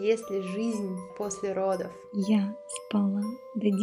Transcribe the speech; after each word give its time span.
Есть 0.00 0.30
ли 0.30 0.40
жизнь 0.42 0.96
после 1.16 1.52
родов? 1.52 1.90
Я 2.12 2.56
спала 2.68 3.20
до 3.56 3.68
10 3.68 3.80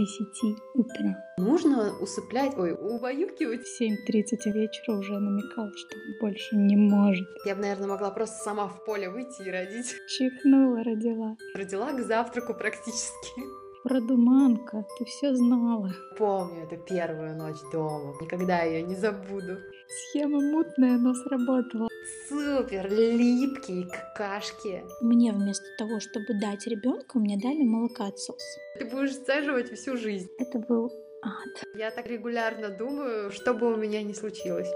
утра. 0.73 1.17
Нужно 1.37 1.93
усыплять, 1.99 2.57
ой, 2.57 2.71
убаюкивать. 2.71 3.63
В 3.63 3.81
7.30 3.81 4.51
вечера 4.53 4.97
уже 4.97 5.19
намекал, 5.19 5.67
что 5.75 5.97
больше 6.21 6.55
не 6.55 6.77
может. 6.77 7.27
Я 7.45 7.55
бы, 7.55 7.63
наверное, 7.63 7.89
могла 7.89 8.11
просто 8.11 8.37
сама 8.37 8.69
в 8.69 8.85
поле 8.85 9.09
выйти 9.09 9.41
и 9.41 9.51
родить. 9.51 9.93
Чихнула, 10.07 10.85
родила. 10.85 11.35
Родила 11.53 11.91
к 11.91 11.99
завтраку 11.99 12.53
практически. 12.53 13.41
Продуманка, 13.83 14.85
ты 14.97 15.05
все 15.05 15.35
знала. 15.35 15.91
Помню 16.17 16.63
эту 16.63 16.77
первую 16.77 17.35
ночь 17.35 17.59
дома. 17.73 18.15
Никогда 18.21 18.63
ее 18.63 18.83
не 18.83 18.95
забуду. 18.95 19.57
Схема 19.87 20.41
мутная, 20.41 20.97
но 20.97 21.13
сработала. 21.13 21.87
Супер, 22.27 22.89
липкие 22.89 23.85
какашки. 23.85 24.83
Мне 25.01 25.31
вместо 25.31 25.65
того, 25.77 25.99
чтобы 25.99 26.39
дать 26.39 26.65
ребенка, 26.67 27.19
мне 27.19 27.37
дали 27.37 27.63
молокоотсос. 27.63 28.41
Ты 28.79 28.85
будешь 28.85 29.13
сцеживать 29.13 29.71
всю 29.71 29.95
жизнь. 29.97 30.29
Это 30.39 30.59
был 30.59 30.91
ад. 31.21 31.63
Я 31.75 31.91
так 31.91 32.07
регулярно 32.07 32.69
думаю, 32.69 33.31
что 33.31 33.53
бы 33.53 33.73
у 33.73 33.77
меня 33.77 34.01
ни 34.01 34.13
случилось. 34.13 34.69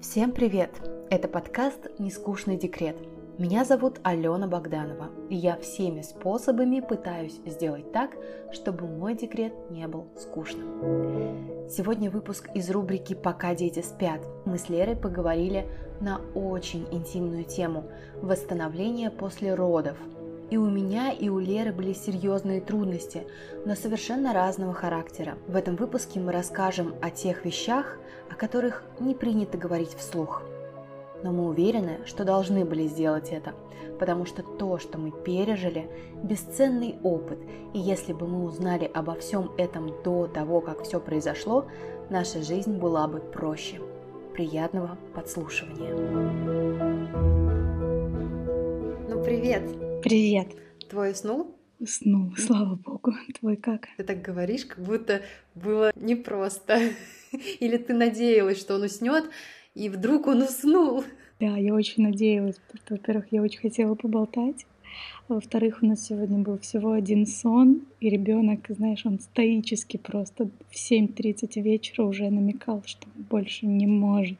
Всем 0.00 0.32
привет! 0.32 0.70
Это 1.10 1.28
подкаст 1.28 1.86
«Нескучный 1.98 2.56
декрет». 2.56 2.96
Меня 3.40 3.64
зовут 3.64 4.00
Алена 4.02 4.46
Богданова, 4.46 5.08
и 5.30 5.34
я 5.34 5.56
всеми 5.56 6.02
способами 6.02 6.80
пытаюсь 6.80 7.40
сделать 7.46 7.90
так, 7.90 8.10
чтобы 8.52 8.86
мой 8.86 9.14
декрет 9.14 9.54
не 9.70 9.88
был 9.88 10.08
скучным. 10.18 11.66
Сегодня 11.70 12.10
выпуск 12.10 12.50
из 12.54 12.68
рубрики 12.68 13.14
«Пока 13.14 13.54
дети 13.54 13.80
спят». 13.80 14.20
Мы 14.44 14.58
с 14.58 14.68
Лерой 14.68 14.94
поговорили 14.94 15.66
на 16.00 16.20
очень 16.34 16.86
интимную 16.90 17.44
тему– 17.44 17.84
восстановление 18.20 19.10
после 19.10 19.54
родов. 19.54 19.96
И 20.50 20.58
у 20.58 20.68
меня, 20.68 21.10
и 21.10 21.30
у 21.30 21.38
Леры 21.38 21.72
были 21.72 21.94
серьезные 21.94 22.60
трудности, 22.60 23.26
но 23.64 23.74
совершенно 23.74 24.34
разного 24.34 24.74
характера. 24.74 25.38
В 25.48 25.56
этом 25.56 25.76
выпуске 25.76 26.20
мы 26.20 26.32
расскажем 26.32 26.94
о 27.00 27.08
тех 27.08 27.46
вещах, 27.46 27.96
о 28.30 28.34
которых 28.34 28.82
не 28.98 29.14
принято 29.14 29.56
говорить 29.56 29.94
вслух– 29.94 30.42
но 31.22 31.32
мы 31.32 31.48
уверены, 31.48 31.98
что 32.06 32.24
должны 32.24 32.64
были 32.64 32.86
сделать 32.86 33.30
это, 33.30 33.54
потому 33.98 34.24
что 34.24 34.42
то, 34.42 34.78
что 34.78 34.98
мы 34.98 35.10
пережили, 35.10 35.90
бесценный 36.22 36.96
опыт, 37.02 37.38
и 37.74 37.78
если 37.78 38.12
бы 38.12 38.26
мы 38.26 38.44
узнали 38.44 38.90
обо 38.92 39.14
всем 39.16 39.52
этом 39.56 40.02
до 40.02 40.26
того, 40.26 40.60
как 40.60 40.82
все 40.82 41.00
произошло, 41.00 41.66
наша 42.08 42.42
жизнь 42.42 42.78
была 42.78 43.06
бы 43.06 43.20
проще. 43.20 43.80
Приятного 44.34 44.96
подслушивания. 45.14 45.92
Ну, 49.08 49.22
привет. 49.22 49.62
Привет. 50.02 50.48
Твой 50.88 51.10
уснул? 51.10 51.56
Уснул, 51.78 52.34
слава 52.36 52.76
богу. 52.76 53.12
Твой 53.38 53.56
как? 53.56 53.88
Ты 53.96 54.04
так 54.04 54.22
говоришь, 54.22 54.66
как 54.66 54.80
будто 54.80 55.22
было 55.54 55.92
непросто. 55.96 56.78
Или 57.60 57.76
ты 57.76 57.94
надеялась, 57.94 58.60
что 58.60 58.74
он 58.74 58.82
уснет, 58.82 59.24
и 59.80 59.88
вдруг 59.88 60.26
он 60.26 60.42
уснул. 60.42 61.04
Да, 61.40 61.56
я 61.56 61.72
очень 61.72 62.02
надеялась, 62.02 62.56
потому 62.58 62.80
что, 62.84 62.94
во-первых, 62.94 63.26
я 63.30 63.40
очень 63.40 63.60
хотела 63.60 63.94
поболтать, 63.94 64.66
а 65.26 65.34
во-вторых, 65.34 65.78
у 65.80 65.86
нас 65.86 66.04
сегодня 66.04 66.38
был 66.38 66.58
всего 66.58 66.92
один 66.92 67.26
сон, 67.26 67.80
и 67.98 68.10
ребенок, 68.10 68.66
знаешь, 68.68 69.06
он 69.06 69.18
стоически 69.18 69.96
просто 69.96 70.50
в 70.68 70.74
7.30 70.74 71.62
вечера 71.62 72.04
уже 72.04 72.28
намекал, 72.28 72.82
что 72.84 73.08
больше 73.14 73.64
не 73.64 73.86
может. 73.86 74.38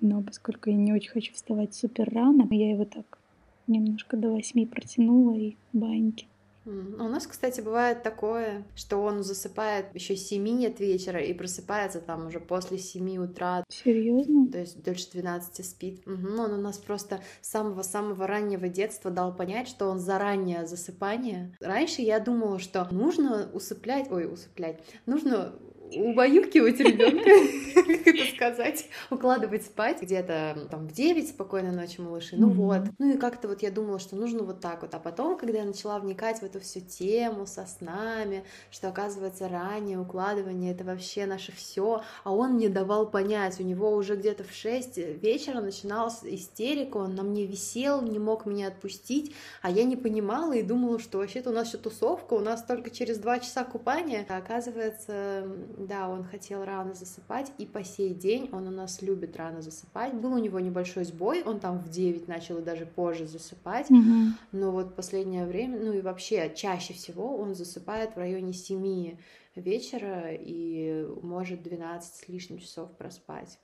Но 0.00 0.22
поскольку 0.22 0.70
я 0.70 0.76
не 0.76 0.92
очень 0.92 1.10
хочу 1.10 1.34
вставать 1.34 1.74
супер 1.74 2.08
рано, 2.14 2.46
я 2.52 2.70
его 2.70 2.84
так 2.84 3.18
немножко 3.66 4.16
до 4.16 4.30
восьми 4.30 4.64
протянула 4.64 5.36
и 5.36 5.56
баньки. 5.72 6.28
У 6.66 7.08
нас, 7.08 7.26
кстати, 7.26 7.60
бывает 7.60 8.02
такое, 8.02 8.64
что 8.74 8.98
он 8.98 9.22
засыпает 9.22 9.94
еще 9.94 10.16
семи 10.16 10.52
нет 10.52 10.80
вечера 10.80 11.20
и 11.20 11.32
просыпается 11.32 12.00
там 12.00 12.26
уже 12.26 12.40
после 12.40 12.78
семи 12.78 13.18
утра. 13.18 13.64
Серьезно? 13.68 14.50
То 14.50 14.58
есть 14.58 14.82
дольше 14.82 15.10
12 15.12 15.64
спит. 15.64 16.02
Угу. 16.06 16.40
Он 16.40 16.52
у 16.52 16.60
нас 16.60 16.78
просто 16.78 17.20
с 17.40 17.50
самого-самого 17.50 18.26
раннего 18.26 18.68
детства 18.68 19.10
дал 19.10 19.34
понять, 19.34 19.68
что 19.68 19.86
он 19.86 20.00
заранее 20.00 20.66
засыпание. 20.66 21.56
Раньше 21.60 22.02
я 22.02 22.18
думала, 22.18 22.58
что 22.58 22.86
нужно 22.90 23.48
усыплять, 23.52 24.10
ой, 24.10 24.32
усыплять, 24.32 24.80
нужно 25.06 25.54
убаюкивать 25.94 26.80
ребенка, 26.80 27.30
как 28.04 28.06
это 28.06 28.34
сказать, 28.34 28.86
укладывать 29.10 29.64
спать 29.64 30.02
где-то 30.02 30.66
там 30.70 30.88
в 30.88 30.92
9 30.92 31.28
спокойной 31.28 31.72
ночи 31.72 32.00
малыши, 32.00 32.36
ну 32.36 32.48
вот. 32.48 32.82
Ну 32.98 33.14
и 33.14 33.18
как-то 33.18 33.48
вот 33.48 33.62
я 33.62 33.70
думала, 33.70 33.98
что 33.98 34.16
нужно 34.16 34.42
вот 34.42 34.60
так 34.60 34.82
вот. 34.82 34.94
А 34.94 34.98
потом, 34.98 35.36
когда 35.36 35.58
я 35.58 35.64
начала 35.64 35.98
вникать 35.98 36.40
в 36.40 36.42
эту 36.42 36.60
всю 36.60 36.80
тему 36.80 37.46
со 37.46 37.66
снами, 37.66 38.44
что 38.70 38.88
оказывается 38.88 39.48
ранее 39.48 39.98
укладывание 39.98 40.72
это 40.72 40.84
вообще 40.84 41.26
наше 41.26 41.52
все, 41.52 42.02
а 42.24 42.32
он 42.32 42.54
мне 42.54 42.68
давал 42.68 43.10
понять, 43.10 43.60
у 43.60 43.62
него 43.62 43.94
уже 43.94 44.16
где-то 44.16 44.44
в 44.44 44.52
6 44.52 44.96
вечера 44.96 45.60
начиналась 45.60 46.20
истерика, 46.22 46.98
он 46.98 47.14
на 47.14 47.22
мне 47.22 47.46
висел, 47.46 48.02
не 48.02 48.18
мог 48.18 48.46
меня 48.46 48.68
отпустить, 48.68 49.34
а 49.62 49.70
я 49.70 49.84
не 49.84 49.96
понимала 49.96 50.52
и 50.52 50.62
думала, 50.62 50.98
что 50.98 51.18
вообще-то 51.18 51.50
у 51.50 51.52
нас 51.52 51.68
еще 51.68 51.78
тусовка, 51.78 52.34
у 52.34 52.40
нас 52.40 52.62
только 52.64 52.90
через 52.90 53.18
2 53.18 53.40
часа 53.40 53.64
купания, 53.64 54.26
а 54.28 54.38
оказывается 54.38 55.46
да, 55.76 56.08
он 56.08 56.24
хотел 56.24 56.64
рано 56.64 56.94
засыпать, 56.94 57.52
и 57.58 57.66
по 57.66 57.84
сей 57.84 58.14
день 58.14 58.48
он 58.52 58.66
у 58.66 58.70
нас 58.70 59.02
любит 59.02 59.36
рано 59.36 59.62
засыпать. 59.62 60.14
Был 60.14 60.32
у 60.32 60.38
него 60.38 60.58
небольшой 60.60 61.04
сбой, 61.04 61.42
он 61.42 61.60
там 61.60 61.78
в 61.78 61.88
9 61.88 62.28
начал 62.28 62.58
и 62.58 62.62
даже 62.62 62.86
позже 62.86 63.26
засыпать, 63.26 63.90
mm 63.90 64.26
но 64.52 64.70
вот 64.70 64.96
последнее 64.96 65.44
время, 65.44 65.78
ну 65.78 65.92
и 65.92 66.00
вообще 66.00 66.52
чаще 66.54 66.94
всего 66.94 67.36
он 67.36 67.54
засыпает 67.54 68.14
в 68.14 68.18
районе 68.18 68.52
7 68.52 69.16
вечера 69.54 70.32
и 70.32 71.06
может 71.22 71.62
12 71.62 72.14
с 72.14 72.28
лишним 72.28 72.58
часов 72.58 72.90
проспать. 72.92 73.58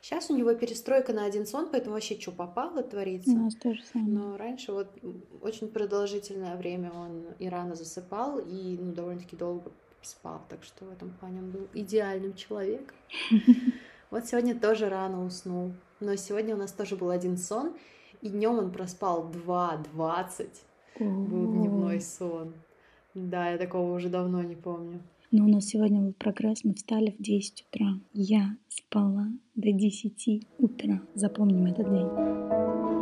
Сейчас 0.00 0.30
у 0.30 0.36
него 0.36 0.54
перестройка 0.54 1.12
на 1.12 1.26
один 1.26 1.46
сон, 1.46 1.68
поэтому 1.70 1.94
вообще 1.94 2.18
что 2.18 2.32
попало 2.32 2.82
творится. 2.82 3.32
У 3.32 3.38
нас 3.38 3.54
тоже 3.54 3.82
самое. 3.92 4.10
Но 4.10 4.36
раньше 4.36 4.72
вот 4.72 4.88
очень 5.42 5.68
продолжительное 5.68 6.56
время 6.56 6.90
он 6.90 7.26
и 7.38 7.48
рано 7.48 7.74
засыпал, 7.74 8.38
и 8.38 8.78
ну, 8.78 8.92
довольно-таки 8.92 9.36
долго 9.36 9.70
спал, 10.02 10.42
так 10.48 10.62
что 10.64 10.84
в 10.84 10.92
этом 10.92 11.10
плане 11.10 11.40
он 11.40 11.50
был 11.50 11.68
идеальным 11.74 12.34
человеком. 12.34 12.96
Вот 14.10 14.26
сегодня 14.26 14.58
тоже 14.58 14.88
рано 14.88 15.24
уснул, 15.24 15.72
но 16.00 16.16
сегодня 16.16 16.54
у 16.54 16.58
нас 16.58 16.72
тоже 16.72 16.96
был 16.96 17.10
один 17.10 17.36
сон, 17.36 17.74
и 18.22 18.28
днем 18.28 18.58
он 18.58 18.72
проспал 18.72 19.30
2.20. 19.30 20.48
Был 20.98 21.52
дневной 21.52 22.00
сон. 22.00 22.54
Да, 23.14 23.50
я 23.50 23.58
такого 23.58 23.94
уже 23.94 24.08
давно 24.08 24.42
не 24.42 24.56
помню. 24.56 25.00
Но 25.30 25.44
у 25.44 25.48
нас 25.48 25.66
сегодня 25.66 26.00
был 26.00 26.12
прогресс, 26.12 26.64
мы 26.64 26.74
встали 26.74 27.12
в 27.16 27.22
10 27.22 27.66
утра. 27.68 28.00
Я 28.12 28.56
спала 28.68 29.28
до 29.54 29.70
10 29.70 30.46
утра. 30.58 31.00
Запомним 31.14 31.66
этот 31.66 31.88
день. 31.88 32.99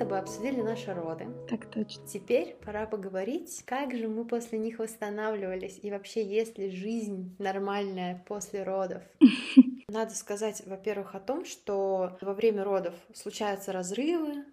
Тобой 0.00 0.18
обсудили 0.18 0.62
наши 0.62 0.94
роды. 0.94 1.26
Так 1.46 1.66
точно. 1.66 2.06
Теперь 2.06 2.56
пора 2.64 2.86
поговорить, 2.86 3.62
как 3.66 3.94
же 3.94 4.08
мы 4.08 4.24
после 4.24 4.58
них 4.58 4.78
восстанавливались 4.78 5.78
и 5.82 5.90
вообще 5.90 6.24
есть 6.24 6.56
ли 6.56 6.70
жизнь 6.70 7.36
нормальная 7.38 8.24
после 8.26 8.62
родов. 8.62 9.02
Надо 9.88 10.14
сказать, 10.14 10.62
во-первых, 10.64 11.14
о 11.14 11.20
том, 11.20 11.44
что 11.44 12.16
во 12.22 12.32
время 12.32 12.64
родов 12.64 12.94
случаются 13.12 13.72
разрывы, 13.72 14.46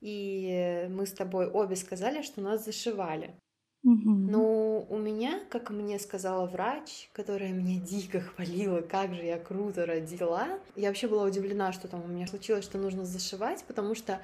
и 0.00 0.88
мы 0.90 1.06
с 1.06 1.12
тобой 1.12 1.46
обе 1.46 1.76
сказали, 1.76 2.22
что 2.22 2.40
нас 2.40 2.64
зашивали. 2.64 3.36
Угу. 3.84 4.10
Но 4.10 4.80
у 4.80 4.98
меня, 4.98 5.38
как 5.48 5.70
мне 5.70 6.00
сказала 6.00 6.46
врач, 6.46 7.08
которая 7.12 7.52
меня 7.52 7.80
дико 7.80 8.20
хвалила, 8.20 8.80
как 8.80 9.14
же 9.14 9.22
я 9.22 9.38
круто 9.38 9.86
родила, 9.86 10.58
я 10.74 10.88
вообще 10.88 11.06
была 11.06 11.22
удивлена, 11.22 11.70
что 11.70 11.86
там 11.86 12.02
у 12.02 12.08
меня 12.08 12.26
случилось, 12.26 12.64
что 12.64 12.78
нужно 12.78 13.04
зашивать, 13.04 13.62
потому 13.68 13.94
что 13.94 14.20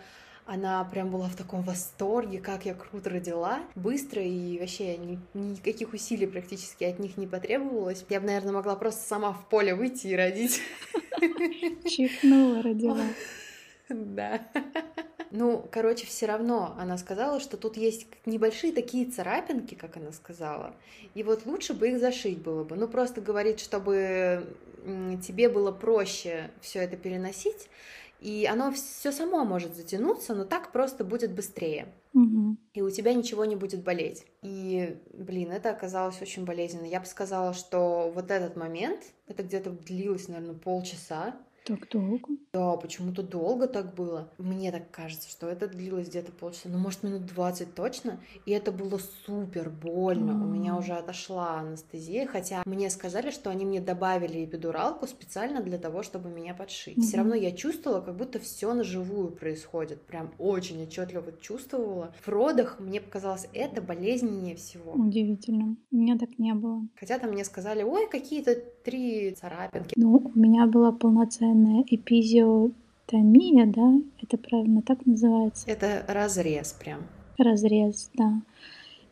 она 0.53 0.85
прям 0.85 1.11
была 1.11 1.29
в 1.29 1.35
таком 1.35 1.63
восторге, 1.63 2.39
как 2.39 2.67
я 2.67 2.75
круто 2.75 3.09
родила, 3.09 3.61
быстро 3.75 4.23
и 4.23 4.59
вообще 4.59 4.99
ни, 4.99 5.19
никаких 5.33 5.95
усилий 5.95 6.27
практически 6.27 6.85
от 6.85 6.99
них 6.99 7.17
не 7.17 7.27
потребовалось. 7.27 8.05
Я 8.11 8.21
бы, 8.21 8.27
наверное, 8.27 8.53
могла 8.53 8.77
просто 8.77 9.01
сама 9.01 9.33
в 9.33 9.49
поле 9.49 9.75
выйти 9.75 10.09
и 10.09 10.17
родить. 10.17 10.61
Чихнула, 11.87 12.63
родила. 12.63 13.01
Да. 13.89 14.41
Ну, 15.33 15.67
короче, 15.71 16.07
все 16.07 16.25
равно 16.25 16.75
она 16.79 16.97
сказала, 16.97 17.41
что 17.41 17.59
тут 17.59 17.77
есть 17.77 18.07
небольшие 18.25 18.73
такие 18.73 19.05
царапинки, 19.05 19.75
как 19.75 19.99
она 19.99 20.13
сказала. 20.13 20.75
И 21.15 21.23
вот 21.23 21.45
лучше 21.45 21.75
бы 21.75 21.91
их 21.91 21.99
зашить 21.99 22.39
было 22.39 22.65
бы. 22.65 22.77
Ну, 22.77 22.89
просто 22.89 23.21
говорит, 23.21 23.61
чтобы 23.61 24.47
тебе 25.27 25.49
было 25.51 25.73
проще 25.73 26.51
все 26.61 26.81
это 26.81 26.97
переносить, 26.97 27.69
И 28.23 28.47
оно 28.47 28.71
все 28.71 29.11
само 29.11 29.45
может 29.45 29.75
затянуться, 29.75 30.35
но 30.35 30.45
так 30.45 30.71
просто 30.71 31.03
будет 31.03 31.33
быстрее. 31.33 31.93
Мгм. 32.13 32.57
И 32.73 32.81
у 32.81 32.89
тебя 32.89 33.15
ничего 33.15 33.45
не 33.45 33.57
будет 33.57 33.83
болеть. 33.83 34.25
И, 34.43 34.97
блин, 35.13 35.51
это 35.51 35.71
оказалось 35.71 36.23
очень 36.23 36.45
болезненно. 36.45 36.87
Я 36.87 37.01
бы 37.01 37.07
сказала, 37.07 37.53
что 37.53 38.13
вот 38.15 38.31
этот 38.31 38.55
момент, 38.55 39.03
это 39.27 39.43
где-то 39.43 39.71
длилось, 39.71 40.29
наверное, 40.29 40.55
полчаса. 40.55 41.35
Так 41.65 41.89
долго? 41.91 42.29
Да, 42.53 42.77
почему-то 42.77 43.23
долго 43.23 43.69
так 43.69 43.95
было. 43.95 44.29
Мне 44.39 44.73
так 44.73 44.91
кажется, 44.91 45.29
что 45.31 45.47
это 45.47 45.69
длилось 45.69 46.09
где-то 46.09 46.33
полчаса, 46.33 46.69
ну, 46.69 46.79
может, 46.79 47.03
минут 47.05 47.27
20 47.27 47.75
точно. 47.75 48.21
И 48.47 48.51
это 48.51 48.73
было 48.73 48.99
супер 49.27 49.71
больно. 49.71 50.33
У 50.33 50.49
меня 50.49 50.77
уже 50.77 50.95
отошла 50.95 51.61
анестезия, 51.61 52.27
хотя 52.27 52.63
мне 52.67 52.91
сказали, 52.91 53.31
что 53.31 53.51
они 53.51 53.65
мне 53.65 53.81
добавили 53.81 54.45
эпидуралку 54.45 55.07
специально 55.07 55.63
для 55.63 55.79
того, 55.79 56.03
чтобы 56.03 56.31
меня 56.31 56.55
подшить. 56.55 56.99
Все 56.99 57.19
равно 57.19 57.35
я 57.35 57.53
чувствовала, 57.53 58.01
как 58.01 58.17
будто 58.17 58.39
все 58.41 58.75
на 58.75 58.83
живую 58.83 59.31
происходит. 59.31 60.03
Прям 60.03 60.33
очень 60.39 60.83
отчетливо 60.83 61.33
чувствовала. 61.41 62.13
В 62.21 62.29
родах 62.29 62.81
мне 62.81 63.01
показалось 63.01 63.49
это 63.53 63.81
болезненнее 63.81 64.57
всего. 64.57 64.93
Удивительно. 64.93 65.77
У 65.93 65.97
меня 65.97 66.19
так 66.19 66.39
не 66.39 66.55
было. 66.55 66.83
Хотя 66.97 67.19
там 67.19 67.31
мне 67.31 67.45
сказали, 67.45 67.83
ой, 67.83 68.09
какие-то 68.11 68.57
три 68.85 69.31
царапинки. 69.33 69.95
Ну, 69.97 70.17
у 70.17 70.39
меня 70.39 70.67
была 70.67 70.93
полноценная 70.93 71.52
эпизиотомия, 71.89 73.67
да? 73.67 74.01
Это 74.23 74.37
правильно 74.39 74.83
так 74.83 75.07
называется? 75.07 75.71
Это 75.71 76.05
разрез 76.09 76.73
прям. 76.73 77.01
Разрез, 77.39 78.11
да. 78.15 78.43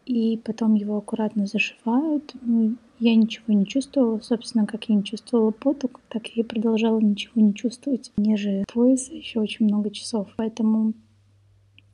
И 0.07 0.41
потом 0.45 0.75
его 0.75 0.97
аккуратно 0.97 1.47
зашивают. 1.47 2.35
Ну, 2.43 2.77
я 2.99 3.15
ничего 3.15 3.55
не 3.55 3.67
чувствовала. 3.67 4.21
Собственно, 4.21 4.67
как 4.67 4.89
я 4.89 4.95
не 4.95 5.05
чувствовала 5.05 5.51
поту, 5.51 5.91
так 6.09 6.27
я 6.29 6.43
и 6.43 6.47
продолжала 6.47 6.99
ничего 7.01 7.41
не 7.41 7.55
чувствовать. 7.55 8.13
Ниже 8.17 8.65
пояса 8.73 9.15
еще 9.15 9.41
очень 9.41 9.67
много 9.67 9.91
часов. 9.91 10.29
Поэтому 10.37 10.95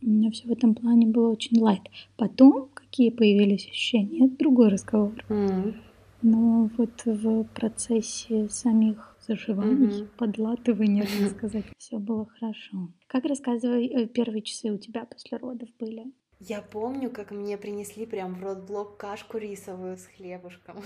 у 0.03 0.09
меня 0.09 0.31
все 0.31 0.47
в 0.47 0.53
этом 0.53 0.75
плане 0.75 1.07
было 1.07 1.31
очень 1.31 1.61
лайт. 1.61 1.83
Потом, 2.17 2.69
какие 2.75 3.11
появились 3.11 3.69
ощущения, 3.69 4.27
это 4.27 4.37
другой 4.39 4.69
разговор. 4.69 5.25
М. 5.29 5.75
Но 6.23 6.71
вот 6.77 7.05
в 7.05 7.45
процессе 7.55 8.49
самих 8.49 9.16
заживаний, 9.27 10.03
Мгм. 10.03 10.09
подлатывания, 10.17 11.05
так 11.05 11.37
сказать, 11.37 11.65
все 11.79 11.99
было 11.99 12.27
хорошо. 12.27 12.89
Как 13.07 13.25
рассказывай, 13.25 13.87
э, 13.87 14.07
первые 14.07 14.43
часы 14.43 14.71
у 14.71 14.79
тебя 14.79 15.05
после 15.05 15.39
родов 15.39 15.69
были? 15.79 16.05
Я 16.41 16.61
помню, 16.61 17.11
как 17.11 17.31
мне 17.31 17.57
принесли 17.57 18.07
прям 18.07 18.35
в 18.35 18.43
родблок 18.43 18.97
кашку 18.99 19.39
рисовую 19.39 19.97
с 19.97 20.07
хлебушком. 20.07 20.77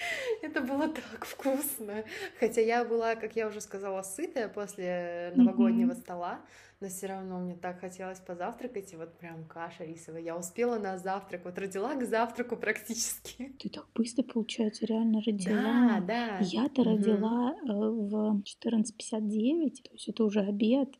Это 0.42 0.60
было 0.60 0.88
так 0.88 1.24
вкусно. 1.24 2.04
Хотя 2.38 2.60
я 2.60 2.84
была, 2.84 3.16
как 3.16 3.36
я 3.36 3.48
уже 3.48 3.60
сказала, 3.60 4.02
сытая 4.02 4.48
после 4.48 5.32
новогоднего 5.34 5.92
Мгм. 5.92 5.94
стола, 5.94 6.44
но 6.80 6.88
все 6.88 7.06
равно 7.06 7.38
мне 7.40 7.56
так 7.56 7.80
хотелось 7.80 8.20
позавтракать, 8.20 8.92
и 8.92 8.96
вот 8.96 9.18
прям 9.18 9.46
каша 9.46 9.84
рисовая. 9.84 10.22
Я 10.22 10.36
успела 10.36 10.78
на 10.78 10.98
завтрак, 10.98 11.44
вот 11.44 11.58
родила 11.58 11.94
к 11.94 12.04
завтраку 12.04 12.56
практически. 12.56 13.56
Ты 13.58 13.68
так 13.70 13.88
быстро, 13.94 14.22
получается, 14.22 14.86
реально 14.86 15.20
Да, 15.36 16.00
родила. 16.00 16.04
да. 16.06 16.52
Я-то 16.52 16.84
Мгм. 16.84 16.84
родила 16.84 17.52
э, 17.54 17.66
в 17.72 18.42
14.59, 18.44 19.82
то 19.82 19.90
есть 19.92 20.08
это 20.08 20.24
уже 20.24 20.40
обед, 20.40 20.90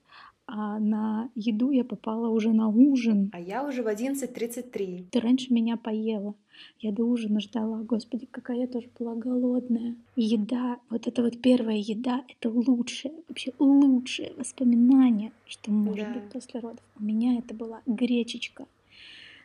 а 0.51 0.79
на 0.79 1.29
еду 1.35 1.71
я 1.71 1.85
попала 1.85 2.29
уже 2.31 2.53
на 2.55 2.69
ужин. 2.69 3.31
А 3.35 3.39
я 3.41 3.67
уже 3.67 3.83
в 3.83 3.87
11.33. 3.87 5.05
Ты 5.11 5.21
раньше 5.21 5.53
меня 5.53 5.77
поела. 5.77 6.35
Я 6.81 6.91
до 6.91 7.05
ужина 7.05 7.39
ждала. 7.41 7.83
Господи, 7.83 8.27
какая 8.31 8.61
я 8.61 8.67
тоже 8.67 8.89
была 8.99 9.15
голодная. 9.15 9.95
Еда, 10.17 10.79
вот 10.89 11.07
это 11.07 11.23
вот 11.23 11.39
первая 11.43 11.77
еда, 11.77 12.25
это 12.29 12.49
лучшее, 12.49 13.13
вообще 13.29 13.53
лучшее 13.59 14.33
воспоминание, 14.39 15.33
что 15.47 15.71
может 15.71 16.09
Да. 16.09 16.15
быть 16.15 16.31
после 16.33 16.61
родов. 16.61 16.83
У 16.99 17.05
меня 17.05 17.39
это 17.39 17.55
была 17.55 17.83
гречечка 17.87 18.65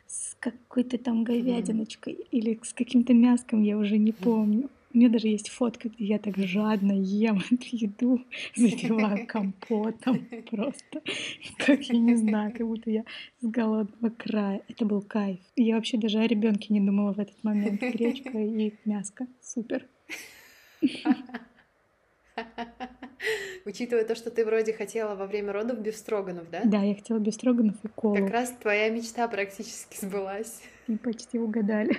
с 0.06 0.34
какой-то 0.40 0.96
там 0.96 1.22
говядиночкой 1.22 2.16
или 2.30 2.58
с 2.62 2.72
каким-то 2.72 3.12
мяском, 3.12 3.62
я 3.62 3.76
уже 3.76 3.98
не 3.98 4.12
помню. 4.12 4.70
У 4.94 4.98
меня 4.98 5.08
даже 5.08 5.26
есть 5.26 5.48
фотка, 5.50 5.88
где 5.88 6.04
я 6.04 6.18
так 6.20 6.38
жадно 6.38 6.92
ем 6.92 7.38
эту 7.50 7.66
еду, 7.72 8.24
запиваю 8.56 9.26
компотом 9.26 10.24
просто. 10.50 11.02
Как 11.58 11.82
я 11.82 11.98
не 11.98 12.14
знаю, 12.14 12.52
как 12.52 12.64
будто 12.64 12.90
я 12.90 13.04
с 13.40 13.46
голодного 13.46 14.10
края. 14.10 14.62
Это 14.68 14.84
был 14.84 15.02
кайф. 15.02 15.40
Я 15.56 15.74
вообще 15.74 15.98
даже 15.98 16.20
о 16.20 16.26
ребенке 16.26 16.72
не 16.72 16.80
думала 16.80 17.12
в 17.12 17.18
этот 17.18 17.42
момент. 17.42 17.80
Гречка 17.80 18.38
и 18.38 18.72
мяско. 18.84 19.26
Супер. 19.42 19.84
Учитывая 23.64 24.04
то, 24.04 24.14
что 24.14 24.30
ты 24.30 24.44
вроде 24.44 24.72
хотела 24.72 25.16
во 25.16 25.26
время 25.26 25.52
родов 25.52 25.80
бифстроганов, 25.80 26.50
да? 26.50 26.62
Да, 26.64 26.82
я 26.82 26.94
хотела 26.94 27.18
бестроганов 27.18 27.76
и 27.82 27.88
колу. 27.88 28.14
Как 28.14 28.30
раз 28.30 28.50
твоя 28.60 28.90
мечта 28.90 29.26
практически 29.26 30.04
сбылась. 30.04 30.62
И 30.86 30.96
почти 30.96 31.38
угадали. 31.38 31.96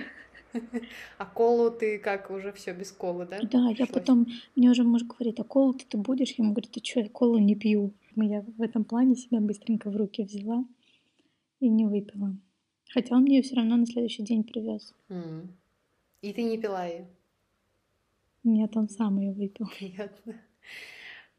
А 1.18 1.26
колу 1.26 1.70
ты 1.70 1.98
как, 1.98 2.30
уже 2.30 2.52
все 2.52 2.72
без 2.72 2.92
колы, 2.92 3.26
да? 3.26 3.40
Да, 3.42 3.68
я 3.70 3.86
потом, 3.86 4.26
мне 4.54 4.70
уже 4.70 4.84
муж 4.84 5.02
говорит, 5.02 5.40
а 5.40 5.44
колу 5.44 5.74
ты, 5.74 5.84
ты 5.86 5.96
будешь? 5.96 6.30
Я 6.30 6.44
ему 6.44 6.52
говорю, 6.52 6.68
ты 6.70 6.80
что, 6.84 7.00
я 7.00 7.08
колу 7.08 7.38
не 7.38 7.54
пью. 7.54 7.92
Ну, 8.14 8.24
Я 8.24 8.42
в 8.42 8.62
этом 8.62 8.84
плане 8.84 9.14
себя 9.14 9.40
быстренько 9.40 9.90
в 9.90 9.96
руки 9.96 10.24
взяла 10.24 10.64
и 11.60 11.68
не 11.68 11.84
выпила. 11.84 12.34
Хотя 12.90 13.16
он 13.16 13.22
мне 13.22 13.36
ее 13.36 13.42
все 13.42 13.56
равно 13.56 13.76
на 13.76 13.86
следующий 13.86 14.22
день 14.22 14.44
привез. 14.44 14.94
И 16.22 16.32
ты 16.32 16.42
не 16.42 16.58
пила 16.58 16.86
ее? 16.86 17.06
Нет, 18.44 18.76
он 18.76 18.88
сам 18.88 19.18
ее 19.18 19.32
выпил. 19.32 19.68
Приятно. 19.78 20.34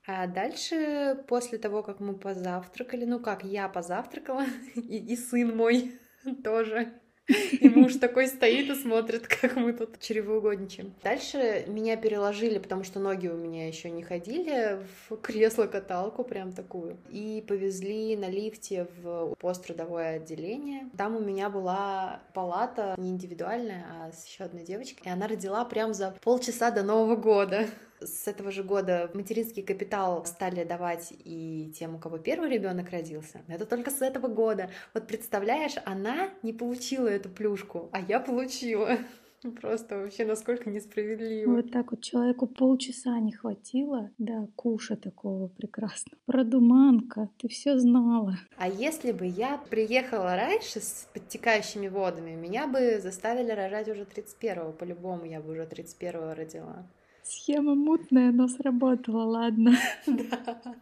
А 0.06 0.28
дальше, 0.28 1.24
после 1.28 1.58
того, 1.58 1.84
как 1.84 2.00
мы 2.00 2.14
позавтракали, 2.14 3.06
ну 3.06 3.20
как, 3.20 3.44
я 3.44 3.68
позавтракала, 3.68 4.46
и, 4.76 4.98
и 4.98 5.16
сын 5.16 5.56
мой 5.56 6.00
тоже. 6.44 6.94
И 7.62 7.68
муж 7.68 7.96
такой 7.96 8.28
стоит 8.28 8.70
и 8.70 8.76
смотрит, 8.76 9.28
как 9.28 9.56
мы 9.58 9.74
тут 9.74 10.00
чревоугодничаем. 10.00 10.94
Дальше 11.04 11.66
меня 11.68 11.98
переложили, 11.98 12.58
потому 12.58 12.84
что 12.84 13.00
ноги 13.00 13.28
у 13.28 13.36
меня 13.36 13.68
еще 13.68 13.90
не 13.90 14.02
ходили, 14.02 14.80
в 15.10 15.18
кресло-каталку 15.18 16.24
прям 16.24 16.54
такую. 16.54 16.98
И 17.10 17.44
повезли 17.48 18.16
на 18.16 18.30
лифте 18.30 18.88
в 19.02 19.36
посттрудовое 19.40 20.18
отделение. 20.18 20.90
Там 20.98 21.18
у 21.18 21.20
меня 21.20 21.50
была 21.50 22.22
палата 22.34 22.96
не 22.98 23.10
индивидуальная, 23.10 23.86
а 23.92 24.12
с 24.12 24.26
еще 24.26 24.46
одной 24.46 24.64
девочкой. 24.64 25.08
И 25.08 25.10
она 25.10 25.28
родила 25.28 25.66
прям 25.66 25.94
за 25.94 26.16
полчаса 26.24 26.72
до 26.72 26.84
Нового 26.84 27.16
года. 27.18 27.68
С 28.00 28.28
этого 28.28 28.52
же 28.52 28.64
года 28.64 29.10
материнский 29.14 29.64
капитал 29.64 30.26
стали 30.26 30.64
давать 30.64 31.14
и 31.24 31.74
тем, 31.78 31.96
у 31.96 32.00
кого 32.00 32.18
первый 32.18 32.50
ребенок 32.50 32.92
родился. 32.92 33.42
Это 33.48 33.66
только 33.66 33.92
с 33.92 34.02
этого 34.02 34.28
года. 34.28 34.70
Вот 34.94 35.08
представляешь, 35.08 35.76
она 35.86 36.30
не 36.44 36.54
получила 36.54 37.08
эту 37.08 37.30
плюшку, 37.30 37.90
а 37.92 38.02
я 38.02 38.20
получила. 38.20 38.98
Просто 39.62 39.98
вообще 39.98 40.26
насколько 40.26 40.70
несправедливо. 40.70 41.56
Вот 41.56 41.72
так 41.72 41.92
вот 41.92 42.02
человеку 42.02 42.48
полчаса 42.48 43.20
не 43.20 43.32
хватило 43.32 44.10
до 44.18 44.48
куша 44.56 44.96
такого 44.96 45.48
прекрасного. 45.48 46.18
Продуманка, 46.26 47.30
ты 47.38 47.48
все 47.48 47.78
знала. 47.78 48.38
А 48.58 48.68
если 48.68 49.12
бы 49.12 49.26
я 49.26 49.58
приехала 49.70 50.36
раньше 50.36 50.80
с 50.82 51.08
подтекающими 51.14 51.88
водами, 51.88 52.36
меня 52.36 52.68
бы 52.68 53.00
заставили 53.00 53.52
рожать 53.52 53.90
уже 53.90 54.04
31-го. 54.04 54.72
По-любому 54.72 55.26
я 55.26 55.40
бы 55.40 55.52
уже 55.52 55.64
31-го 55.64 56.34
родила. 56.34 56.88
Схема 57.30 57.76
мутная, 57.76 58.32
но 58.32 58.48
сработала, 58.48 59.24
ладно. 59.24 59.76
Да. 60.08 60.76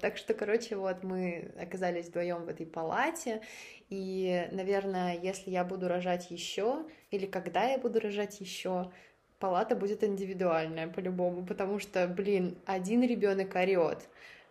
Так 0.00 0.18
что, 0.18 0.34
короче, 0.34 0.76
вот 0.76 1.02
мы 1.02 1.52
оказались 1.58 2.08
вдвоем 2.08 2.44
в 2.44 2.48
этой 2.48 2.66
палате. 2.66 3.40
И, 3.88 4.46
наверное, 4.52 5.18
если 5.18 5.50
я 5.50 5.64
буду 5.64 5.88
рожать 5.88 6.30
еще, 6.30 6.84
или 7.10 7.24
когда 7.24 7.64
я 7.64 7.78
буду 7.78 7.98
рожать 8.00 8.40
еще, 8.40 8.90
палата 9.38 9.74
будет 9.74 10.04
индивидуальная 10.04 10.88
по-любому, 10.88 11.46
потому 11.46 11.78
что, 11.78 12.06
блин, 12.06 12.58
один 12.66 13.02
ребенок 13.02 13.54
орет, 13.54 14.08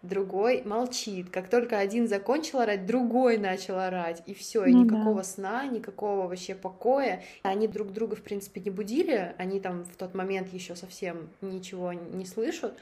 другой 0.08 0.64
молчит. 0.64 1.30
Как 1.30 1.50
только 1.50 1.80
один 1.80 2.08
закончил 2.08 2.60
орать, 2.60 2.86
другой 2.86 3.38
начал 3.38 3.80
орать. 3.80 4.24
И 4.26 4.34
все, 4.34 4.66
и 4.66 4.72
Ну 4.72 4.84
никакого 4.84 5.18
да. 5.18 5.24
сна, 5.24 5.66
никакого 5.68 6.28
вообще 6.28 6.56
покоя. 6.56 7.24
Они 7.44 7.68
друг 7.68 7.92
друга, 7.92 8.16
в 8.16 8.22
принципе, 8.22 8.62
не 8.62 8.70
будили. 8.70 9.34
Они 9.38 9.60
там 9.60 9.84
в 9.84 9.96
тот 9.96 10.14
момент 10.14 10.54
еще 10.54 10.76
совсем 10.76 11.30
ничего 11.42 11.94
не 11.94 12.26
слышат. 12.26 12.78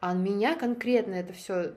А 0.00 0.12
меня 0.12 0.54
конкретно 0.54 1.14
это 1.14 1.32
все 1.32 1.72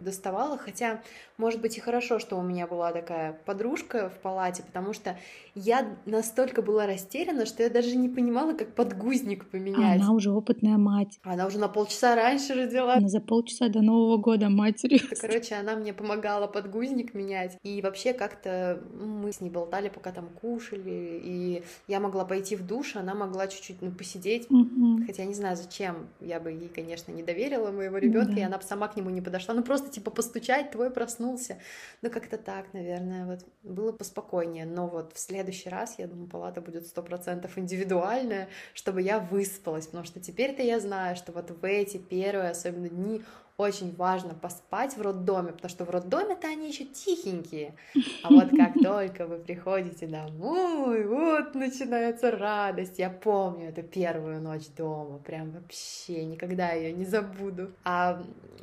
доставала, 0.00 0.58
хотя, 0.58 1.02
может 1.36 1.60
быть, 1.60 1.76
и 1.76 1.80
хорошо, 1.80 2.18
что 2.18 2.36
у 2.36 2.42
меня 2.42 2.66
была 2.66 2.92
такая 2.92 3.38
подружка 3.44 4.10
в 4.10 4.18
палате, 4.20 4.62
потому 4.62 4.92
что 4.92 5.16
я 5.54 5.96
настолько 6.06 6.62
была 6.62 6.86
растеряна, 6.86 7.46
что 7.46 7.62
я 7.62 7.70
даже 7.70 7.96
не 7.96 8.08
понимала, 8.08 8.54
как 8.54 8.74
подгузник 8.74 9.46
поменять. 9.46 10.00
Она 10.00 10.12
уже 10.12 10.30
опытная 10.30 10.78
мать. 10.78 11.18
Она 11.22 11.46
уже 11.46 11.58
на 11.58 11.68
полчаса 11.68 12.14
раньше 12.14 12.54
родила. 12.54 12.94
Она 12.94 13.08
за 13.08 13.20
полчаса 13.20 13.68
до 13.68 13.82
Нового 13.82 14.16
года 14.16 14.48
матерью. 14.48 15.00
Короче, 15.20 15.56
она 15.56 15.76
мне 15.76 15.92
помогала 15.92 16.46
подгузник 16.46 17.14
менять. 17.14 17.56
И 17.62 17.82
вообще 17.82 18.12
как-то 18.12 18.82
мы 19.00 19.32
с 19.32 19.40
ней 19.40 19.50
болтали, 19.50 19.88
пока 19.88 20.12
там 20.12 20.28
кушали. 20.28 21.20
И 21.22 21.62
я 21.88 22.00
могла 22.00 22.24
пойти 22.24 22.56
в 22.56 22.66
душ, 22.66 22.96
она 22.96 23.14
могла 23.14 23.48
чуть-чуть 23.48 23.82
ну, 23.82 23.90
посидеть. 23.90 24.48
Мгм. 24.50 25.04
Хотя 25.06 25.24
не 25.24 25.34
знаю, 25.34 25.56
зачем. 25.56 26.08
Я 26.20 26.40
бы 26.40 26.50
ей, 26.50 26.68
конечно, 26.68 27.12
не 27.12 27.22
доверила 27.22 27.70
моего 27.70 27.98
ребенка, 27.98 28.32
да. 28.32 28.40
и 28.40 28.44
она 28.44 28.58
бы 28.58 28.64
сама 28.64 28.88
к 28.88 28.96
нему 28.96 29.10
не 29.10 29.20
подошла. 29.20 29.54
Ну 29.54 29.62
просто 29.62 29.89
типа 29.90 30.10
постучать, 30.10 30.70
твой 30.70 30.90
проснулся. 30.90 31.58
Ну 32.02 32.10
как-то 32.10 32.38
так, 32.38 32.72
наверное, 32.72 33.26
вот 33.26 33.44
было 33.62 33.92
поспокойнее. 33.92 34.66
Но 34.66 34.86
вот 34.86 35.12
в 35.14 35.18
следующий 35.18 35.68
раз, 35.68 35.96
я 35.98 36.06
думаю, 36.06 36.28
палата 36.28 36.60
будет 36.60 36.86
сто 36.86 37.02
процентов 37.02 37.58
индивидуальная, 37.58 38.48
чтобы 38.74 39.02
я 39.02 39.18
выспалась, 39.18 39.86
потому 39.86 40.04
что 40.04 40.20
теперь-то 40.20 40.62
я 40.62 40.80
знаю, 40.80 41.16
что 41.16 41.32
вот 41.32 41.50
в 41.50 41.64
эти 41.64 41.96
первые, 41.96 42.50
особенно 42.50 42.88
дни, 42.88 43.22
очень 43.60 43.94
важно 43.94 44.34
поспать 44.34 44.96
в 44.96 45.02
роддоме, 45.02 45.52
потому 45.52 45.68
что 45.68 45.84
в 45.84 45.90
роддоме-то 45.90 46.48
они 46.48 46.68
еще 46.68 46.84
тихенькие. 46.84 47.74
А 48.22 48.30
вот 48.30 48.50
как 48.50 48.74
только 48.82 49.26
вы 49.26 49.38
приходите 49.38 50.06
домой, 50.06 51.06
вот 51.06 51.54
начинается 51.54 52.30
радость. 52.30 52.98
Я 52.98 53.10
помню 53.10 53.68
эту 53.68 53.82
первую 53.82 54.40
ночь 54.40 54.68
дома, 54.76 55.18
прям 55.18 55.50
вообще 55.50 56.24
никогда 56.24 56.72
ее 56.72 56.92
не 56.92 57.04
забуду. 57.04 57.70
А 57.84 58.22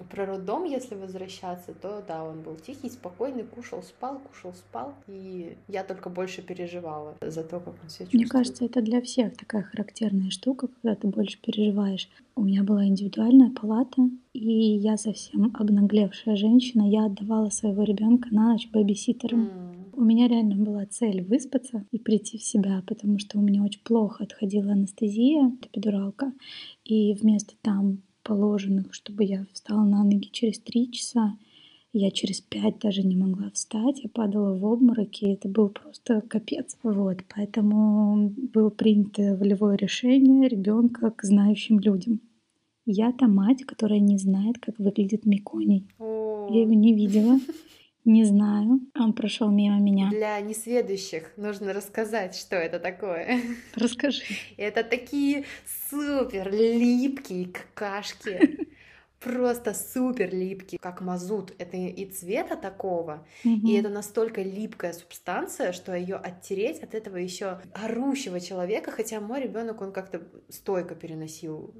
про 0.09 0.25
роддом, 0.25 0.63
если 0.63 0.95
возвращаться, 0.95 1.73
то 1.73 2.03
да, 2.07 2.23
он 2.23 2.41
был 2.41 2.55
тихий, 2.55 2.89
спокойный, 2.89 3.43
кушал, 3.43 3.83
спал, 3.83 4.19
кушал, 4.19 4.53
спал. 4.53 4.95
И 5.07 5.57
я 5.67 5.83
только 5.83 6.09
больше 6.09 6.41
переживала 6.41 7.15
за 7.21 7.43
то, 7.43 7.59
как 7.59 7.75
он 7.83 7.89
себя 7.89 8.05
чувствует. 8.05 8.13
Мне 8.13 8.25
кажется, 8.25 8.65
это 8.65 8.81
для 8.81 9.01
всех 9.01 9.37
такая 9.37 9.63
характерная 9.63 10.31
штука, 10.31 10.67
когда 10.67 10.95
ты 10.95 11.07
больше 11.07 11.39
переживаешь. 11.39 12.09
У 12.37 12.43
меня 12.43 12.63
была 12.63 12.85
индивидуальная 12.85 13.49
палата, 13.49 14.11
и 14.33 14.47
я 14.77 14.95
совсем 14.97 15.55
обнаглевшая 15.55 16.35
женщина. 16.35 16.87
Я 16.87 17.05
отдавала 17.07 17.49
своего 17.49 17.81
ребенка 17.81 18.29
на 18.31 18.51
ночь 18.51 18.69
бэбиситерам. 18.71 19.47
М, 19.47 19.85
У 19.93 20.03
меня 20.03 20.27
реально 20.27 20.55
была 20.63 20.85
цель 20.85 21.23
выспаться 21.23 21.83
и 21.91 21.97
прийти 21.97 22.37
в 22.37 22.43
себя, 22.43 22.83
потому 22.85 23.17
что 23.17 23.39
у 23.39 23.41
меня 23.41 23.63
очень 23.63 23.81
плохо 23.83 24.23
отходила 24.23 24.73
анестезия, 24.73 25.51
эпидуралка, 25.63 26.31
и 26.85 27.15
вместо 27.15 27.55
там 27.63 28.03
положенных, 28.21 28.93
чтобы 28.93 29.23
я 29.23 29.47
встала 29.51 29.83
на 29.83 30.03
ноги 30.03 30.29
через 30.31 30.59
три 30.59 30.91
часа, 30.91 31.35
я 31.91 32.11
через 32.11 32.41
пять 32.41 32.77
даже 32.77 33.01
не 33.01 33.15
могла 33.15 33.49
встать, 33.49 34.03
я 34.03 34.09
падала 34.09 34.55
в 34.55 34.63
обмороки, 34.63 35.25
и 35.25 35.33
это 35.33 35.49
был 35.49 35.69
просто 35.69 36.21
капец. 36.21 36.77
Вот, 36.83 37.17
поэтому 37.35 38.31
было 38.53 38.69
принято 38.69 39.35
волевое 39.35 39.77
решение 39.77 40.47
ребенка 40.47 41.09
к 41.09 41.23
знающим 41.23 41.79
людям. 41.79 42.21
Я 42.89 43.11
та 43.11 43.27
мать, 43.27 43.65
которая 43.65 43.99
не 43.99 44.17
знает, 44.17 44.59
как 44.59 44.79
выглядит 44.79 45.25
Миконий. 45.25 45.85
о. 45.99 46.47
Я 46.49 46.61
его 46.61 46.73
не 46.73 46.93
видела, 46.95 47.37
не 48.05 48.23
знаю. 48.23 48.79
Он 48.97 49.11
прошел 49.11 49.51
мимо 49.51 49.77
меня. 49.79 50.09
Для 50.09 50.39
несведущих 50.39 51.33
нужно 51.35 51.73
рассказать, 51.73 52.33
что 52.35 52.55
это 52.55 52.79
такое. 52.79 53.41
Расскажи. 53.75 54.21
Это 54.55 54.83
такие 54.85 55.43
супер 55.89 56.49
липкие 56.53 57.47
какашки. 57.47 58.67
Просто 59.19 59.73
супер 59.73 60.33
липкие, 60.33 60.79
как 60.79 61.01
мазут. 61.01 61.53
Это 61.57 61.75
и 61.75 62.05
цвета 62.05 62.55
такого, 62.55 63.25
и 63.43 63.49
Мгм. 63.49 63.75
это 63.75 63.89
настолько 63.89 64.41
липкая 64.43 64.93
субстанция, 64.93 65.73
что 65.73 65.93
ее 65.93 66.15
оттереть 66.15 66.79
от 66.83 66.93
этого 66.93 67.17
еще 67.17 67.59
орущего 67.73 68.39
человека, 68.39 68.91
хотя 68.91 69.19
мой 69.19 69.41
ребенок, 69.41 69.81
он 69.81 69.91
как-то 69.91 70.21
стойко 70.49 70.93
переносил 70.95 71.73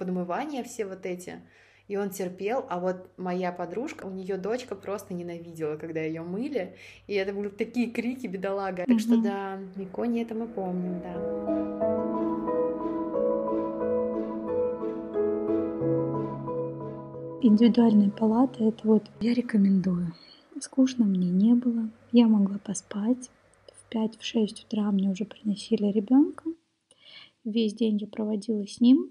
подмывания 0.00 0.64
все 0.64 0.86
вот 0.86 1.04
эти. 1.04 1.40
И 1.86 1.96
он 1.96 2.10
терпел, 2.10 2.64
а 2.68 2.80
вот 2.80 3.10
моя 3.16 3.52
подружка, 3.52 4.06
у 4.06 4.10
нее 4.10 4.36
дочка 4.36 4.74
просто 4.74 5.12
ненавидела, 5.12 5.76
когда 5.76 6.00
ее 6.00 6.22
мыли, 6.22 6.74
и 7.06 7.14
это 7.14 7.34
были 7.34 7.48
такие 7.48 7.90
крики, 7.90 8.26
бедолага. 8.26 8.84
Так 8.86 9.00
что 9.00 9.20
да, 9.20 9.58
Микони 9.76 10.22
это 10.22 10.34
мы 10.34 10.46
помним, 10.46 11.00
да. 11.00 11.14
Индивидуальная 17.42 18.10
палата 18.10 18.64
это 18.64 18.86
вот 18.86 19.10
я 19.20 19.34
рекомендую. 19.34 20.14
Скучно 20.60 21.04
мне 21.04 21.28
не 21.28 21.54
было. 21.54 21.90
Я 22.12 22.28
могла 22.28 22.58
поспать. 22.58 23.30
В 23.66 23.92
5-6 23.94 24.64
утра 24.66 24.90
мне 24.92 25.10
уже 25.10 25.24
приносили 25.24 25.86
ребенка. 25.86 26.44
Весь 27.44 27.74
день 27.74 27.96
я 27.96 28.06
проводила 28.06 28.66
с 28.66 28.80
ним 28.80 29.10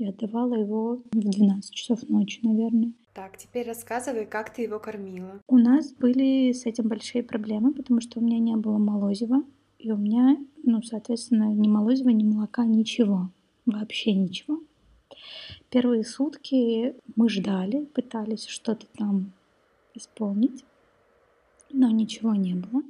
и 0.00 0.06
отдавала 0.06 0.54
его 0.54 1.02
в 1.12 1.18
12 1.18 1.74
часов 1.74 2.08
ночи, 2.08 2.40
наверное. 2.42 2.92
Так, 3.12 3.36
теперь 3.36 3.66
рассказывай, 3.66 4.24
как 4.24 4.54
ты 4.54 4.62
его 4.62 4.78
кормила. 4.78 5.40
У 5.46 5.58
нас 5.58 5.92
были 5.92 6.52
с 6.52 6.64
этим 6.64 6.88
большие 6.88 7.22
проблемы, 7.22 7.72
потому 7.74 8.00
что 8.00 8.18
у 8.18 8.22
меня 8.22 8.38
не 8.38 8.56
было 8.56 8.78
молозива. 8.78 9.42
И 9.78 9.90
у 9.92 9.96
меня, 9.96 10.38
ну, 10.62 10.82
соответственно, 10.82 11.52
ни 11.52 11.68
молозива, 11.68 12.10
ни 12.10 12.24
молока, 12.24 12.64
ничего. 12.64 13.30
Вообще 13.66 14.12
ничего. 14.12 14.60
Первые 15.70 16.04
сутки 16.04 16.94
мы 17.16 17.28
ждали, 17.28 17.84
пытались 17.84 18.46
что-то 18.46 18.86
там 18.96 19.32
исполнить, 19.94 20.64
но 21.70 21.90
ничего 21.90 22.34
не 22.34 22.54
было. 22.54 22.82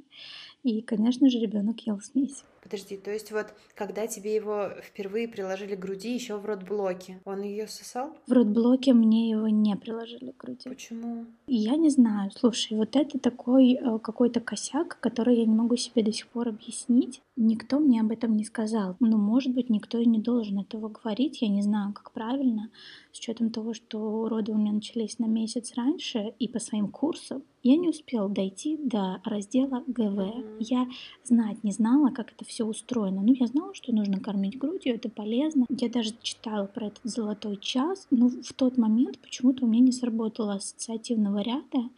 И, 0.63 0.81
конечно 0.81 1.29
же, 1.29 1.39
ребенок 1.39 1.79
ел 1.81 1.99
смесь. 1.99 2.43
Подожди, 2.71 2.95
то 2.95 3.11
есть 3.11 3.33
вот 3.33 3.47
когда 3.75 4.07
тебе 4.07 4.33
его 4.33 4.69
впервые 4.81 5.27
приложили 5.27 5.75
к 5.75 5.79
груди 5.79 6.13
еще 6.13 6.37
в 6.37 6.45
родблоке, 6.45 7.19
он 7.25 7.41
ее 7.41 7.67
сосал? 7.67 8.15
В 8.27 8.31
родблоке 8.31 8.93
мне 8.93 9.29
его 9.29 9.49
не 9.49 9.75
приложили 9.75 10.31
к 10.31 10.37
груди. 10.37 10.69
Почему? 10.69 11.25
Я 11.47 11.75
не 11.75 11.89
знаю, 11.89 12.31
слушай, 12.31 12.77
вот 12.77 12.95
это 12.95 13.19
такой 13.19 13.73
э, 13.73 13.99
какой-то 13.99 14.39
косяк, 14.39 14.97
который 15.01 15.39
я 15.39 15.45
не 15.45 15.53
могу 15.53 15.75
себе 15.75 16.01
до 16.01 16.13
сих 16.13 16.27
пор 16.27 16.47
объяснить. 16.47 17.21
Никто 17.43 17.79
мне 17.79 18.01
об 18.01 18.11
этом 18.11 18.37
не 18.37 18.43
сказал. 18.43 18.97
Ну, 18.99 19.17
может 19.17 19.51
быть, 19.51 19.71
никто 19.71 19.97
и 19.97 20.05
не 20.05 20.19
должен 20.19 20.59
этого 20.59 20.89
говорить. 20.89 21.41
Я 21.41 21.47
не 21.47 21.63
знаю, 21.63 21.91
как 21.91 22.11
правильно, 22.11 22.69
с 23.11 23.17
учетом 23.17 23.49
того, 23.49 23.73
что 23.73 24.29
роды 24.29 24.51
у 24.51 24.57
меня 24.59 24.71
начались 24.71 25.17
на 25.17 25.25
месяц 25.25 25.73
раньше, 25.75 26.35
и 26.37 26.47
по 26.47 26.59
своим 26.59 26.87
курсам 26.87 27.41
я 27.63 27.77
не 27.77 27.89
успела 27.89 28.29
дойти 28.29 28.77
до 28.77 29.21
раздела 29.25 29.83
ГВ. 29.87 30.59
Я 30.59 30.87
знать 31.23 31.63
не 31.63 31.71
знала, 31.71 32.11
как 32.11 32.31
это 32.31 32.45
все 32.45 32.63
устроено. 32.63 33.23
Ну, 33.23 33.33
я 33.33 33.47
знала, 33.47 33.73
что 33.73 33.91
нужно 33.91 34.19
кормить 34.19 34.59
грудью, 34.59 34.93
это 34.93 35.09
полезно. 35.09 35.65
Я 35.67 35.89
даже 35.89 36.11
читала 36.21 36.67
про 36.67 36.87
этот 36.87 37.03
золотой 37.05 37.57
час, 37.57 38.05
но 38.11 38.29
в 38.29 38.53
тот 38.53 38.77
момент 38.77 39.17
почему-то 39.17 39.65
у 39.65 39.67
меня 39.67 39.85
не 39.85 39.91
сработало 39.91 40.53
ассоциативного 40.53 41.39
ряда, 41.39 41.89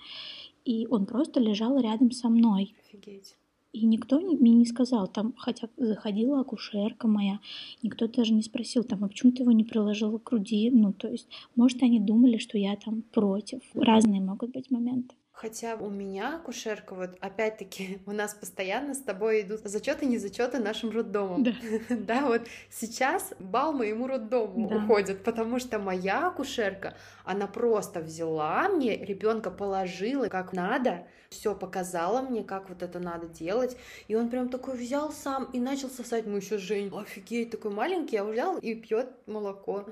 и 0.64 0.88
он 0.90 1.06
просто 1.06 1.42
лежал 1.42 1.78
рядом 1.82 2.12
со 2.12 2.30
мной. 2.30 2.74
Офигеть. 2.88 3.36
И 3.74 3.86
никто 3.86 4.22
не- 4.22 4.38
мне 4.38 4.54
не 4.54 4.66
сказал, 4.66 5.08
там, 5.08 5.34
хотя 5.36 5.68
заходила 5.78 6.40
акушерка 6.42 7.08
моя, 7.08 7.40
никто 7.82 8.08
даже 8.08 8.34
не 8.34 8.44
спросил, 8.44 8.84
там, 8.84 9.04
а 9.04 9.08
почему 9.08 9.32
ты 9.32 9.42
его 9.42 9.52
не 9.52 9.64
приложила 9.64 10.20
к 10.20 10.24
груди? 10.30 10.70
Ну, 10.72 10.94
то 10.94 11.08
есть, 11.10 11.28
может, 11.56 11.82
они 11.82 12.00
думали, 12.00 12.38
что 12.38 12.58
я 12.58 12.76
там 12.76 13.02
против. 13.02 13.62
Разные 13.74 14.22
могут 14.22 14.52
быть 14.52 14.70
моменты. 14.72 15.16
Хотя 15.44 15.76
у 15.76 15.90
меня 15.90 16.38
акушерка, 16.38 16.96
вот 16.96 17.18
опять-таки, 17.20 18.00
у 18.06 18.14
нас 18.14 18.34
постоянно 18.34 18.94
с 18.94 19.00
тобой 19.00 19.42
идут 19.42 19.60
зачеты, 19.66 20.06
не 20.06 20.18
зачеты 20.18 20.60
нашим 20.60 20.90
роддомом. 20.90 21.44
Да. 21.44 21.52
Да, 21.90 22.22
вот 22.28 22.44
сейчас 22.72 23.34
бал 23.40 23.74
моему 23.74 24.08
роддому 24.08 24.70
Да. 24.70 24.78
уходит, 24.78 25.22
потому 25.26 25.60
что 25.60 25.80
моя 25.80 26.28
акушерка, 26.28 26.96
она 27.26 27.48
просто 27.48 28.00
взяла 28.00 28.70
мне, 28.70 28.96
ребенка 28.96 29.52
положила 29.52 30.28
как 30.30 30.54
надо, 30.54 31.06
все 31.30 31.54
показала 31.54 32.22
мне, 32.22 32.42
как 32.44 32.70
вот 32.70 32.82
это 32.82 33.00
надо 33.00 33.28
делать, 33.28 33.76
и 34.08 34.16
он 34.16 34.30
прям 34.30 34.48
такой 34.48 34.78
взял 34.78 35.12
сам 35.12 35.44
и 35.52 35.60
начал 35.60 35.90
сосать. 35.90 36.26
Мы 36.26 36.38
еще 36.38 36.58
Жень, 36.58 36.90
офигеть, 36.98 37.52
такой 37.52 37.72
маленький, 37.72 38.16
а 38.16 38.24
взял 38.24 38.58
и 38.60 38.76
пьет 38.76 39.10
молоко. 39.28 39.90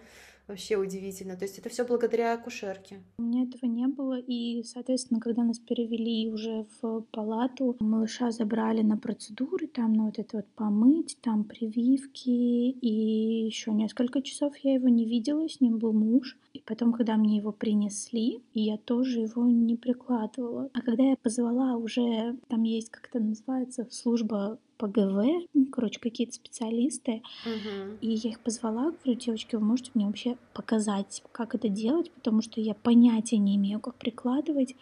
Вообще 0.48 0.76
удивительно. 0.76 1.36
То 1.36 1.46
есть 1.46 1.60
это 1.60 1.70
все 1.70 1.86
благодаря 1.86 2.34
акушерке. 2.34 3.02
У 3.20 3.24
меня 3.24 3.44
этого 3.44 3.70
не 3.70 3.88
было, 3.88 4.20
и, 4.20 4.64
соответственно, 4.64 5.20
когда 5.20 5.44
нас 5.44 5.60
перевели 5.60 6.30
уже 6.30 6.66
в 6.82 7.02
палату, 7.12 7.78
малыша 7.80 8.32
забрали 8.32 8.82
на 8.82 8.98
процедуры, 8.98 9.68
там, 9.68 9.94
ну, 9.94 10.06
вот 10.06 10.20
это 10.20 10.38
вот 10.38 10.48
помыть, 10.56 11.18
там, 11.22 11.44
прививки, 11.44 12.30
и 12.30 13.46
еще 13.46 13.72
несколько 13.72 14.22
часов 14.22 14.58
я 14.58 14.74
его 14.74 14.90
не 14.90 15.06
видела, 15.06 15.48
с 15.48 15.62
ним 15.62 15.78
был 15.78 15.94
муж. 15.94 16.38
И 16.54 16.60
потом, 16.66 16.92
когда 16.92 17.16
мне 17.16 17.38
его 17.38 17.52
принесли, 17.54 18.42
я 18.54 18.78
тоже 18.78 19.22
его 19.22 19.46
не 19.46 19.78
прикладывала. 19.78 20.70
А 20.74 20.82
когда 20.82 21.04
я 21.04 21.16
позвала 21.16 21.78
уже, 21.78 22.36
там 22.50 22.64
есть, 22.64 22.90
как 22.90 23.08
это 23.10 23.20
называется, 23.24 23.88
служба 23.90 24.60
по 24.78 24.88
ГВ, 24.88 25.48
ну, 25.54 25.66
короче, 25.72 26.00
какие-то 26.00 26.34
специалисты, 26.34 27.22
Мгм. 27.46 27.98
и 28.02 28.10
я 28.10 28.32
их 28.32 28.40
позвала, 28.42 28.92
говорю, 28.92 29.20
девочки, 29.20 29.56
вы 29.56 29.64
можете 29.64 29.92
мне 29.94 30.08
вообще 30.08 30.38
показать, 30.54 31.24
как 31.32 31.56
это 31.56 31.70
делать, 31.70 32.12
потому 32.12 32.42
что 32.42 32.60
я 32.60 32.74
понятия 32.74 33.38
не 33.38 33.56
имею, 33.56 33.80
как 33.80 33.96
прикладывать. 33.96 34.76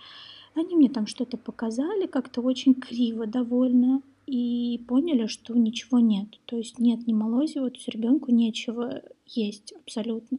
Они 0.56 0.76
мне 0.76 0.90
там 0.90 1.06
что-то 1.06 1.38
показали, 1.38 2.08
как-то 2.08 2.42
очень 2.42 2.74
криво 2.74 3.28
довольно, 3.28 4.02
и 4.30 4.78
поняли, 4.88 5.26
что 5.28 5.56
ничего 5.56 6.00
нет. 6.00 6.40
То 6.46 6.58
есть 6.58 6.80
нет 6.80 7.08
ни 7.08 7.14
молозива, 7.14 7.70
то 7.70 7.76
есть 7.76 7.90
ребенку 7.90 8.32
нечего 8.32 9.02
есть 9.26 9.74
абсолютно. 9.74 10.38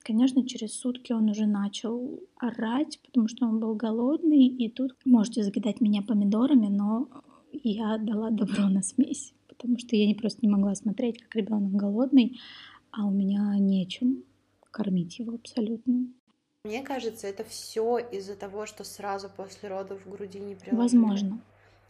Конечно, 0.00 0.46
через 0.46 0.74
сутки 0.74 1.12
он 1.12 1.30
уже 1.30 1.46
начал 1.46 2.20
орать, 2.36 2.98
потому 3.06 3.28
что 3.28 3.46
он 3.46 3.60
был 3.60 3.74
голодный, 3.74 4.46
и 4.46 4.68
тут 4.68 4.96
можете 5.04 5.44
закидать 5.44 5.80
меня 5.80 6.02
помидорами, 6.02 6.66
но 6.66 7.08
я 7.52 7.98
дала 7.98 8.30
добро 8.30 8.68
на 8.68 8.82
смесь, 8.82 9.32
потому 9.46 9.78
что 9.78 9.94
я 9.94 10.06
не 10.06 10.14
просто 10.14 10.40
не 10.42 10.48
могла 10.48 10.74
смотреть, 10.74 11.22
как 11.22 11.36
ребенок 11.36 11.72
голодный, 11.72 12.40
а 12.90 13.06
у 13.06 13.10
меня 13.10 13.56
нечем 13.58 14.24
кормить 14.72 15.20
его 15.20 15.34
абсолютно. 15.34 16.08
Мне 16.64 16.82
кажется, 16.82 17.26
это 17.28 17.44
все 17.44 17.98
из-за 17.98 18.34
того, 18.36 18.66
что 18.66 18.84
сразу 18.84 19.28
после 19.36 19.68
родов 19.68 20.04
в 20.04 20.10
груди 20.10 20.38
не 20.40 20.54
приложили. 20.54 20.76
Возможно. 20.76 21.40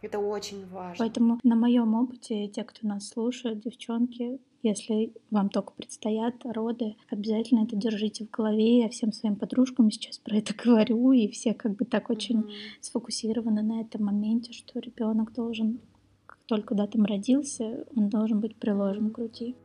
Это 0.03 0.19
очень 0.19 0.67
важно. 0.67 0.95
Поэтому 0.99 1.39
на 1.43 1.55
моем 1.55 1.95
опыте, 1.95 2.47
те, 2.49 2.63
кто 2.65 2.85
нас 2.85 3.07
слушает, 3.07 3.61
девчонки, 3.61 4.39
если 4.61 5.13
вам 5.31 5.47
только 5.49 5.71
предстоят 5.73 6.35
роды, 6.43 6.95
обязательно 7.09 7.63
это 7.63 7.77
держите 7.77 8.25
в 8.25 8.29
голове. 8.29 8.81
Я 8.81 8.89
всем 8.89 9.13
своим 9.13 9.37
подружкам 9.37 9.89
сейчас 9.89 10.17
про 10.19 10.37
это 10.37 10.53
говорю, 10.63 11.13
и 11.13 11.29
все 11.29 11.53
как 11.53 11.75
бы 11.77 11.85
так 11.85 12.09
очень 12.09 12.39
Мгм. 12.39 12.49
сфокусированы 12.81 13.61
на 13.61 13.79
этом 13.81 14.03
моменте, 14.03 14.51
что 14.51 14.79
ребенок 14.79 15.33
должен, 15.33 15.79
как 16.25 16.39
только 16.47 16.75
да 16.75 16.85
там 16.85 17.05
родился, 17.05 17.85
он 17.95 18.09
должен 18.09 18.41
быть 18.41 18.57
приложен 18.57 19.09
к 19.09 19.15
груди. 19.15 19.55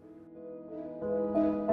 Как 1.00 1.67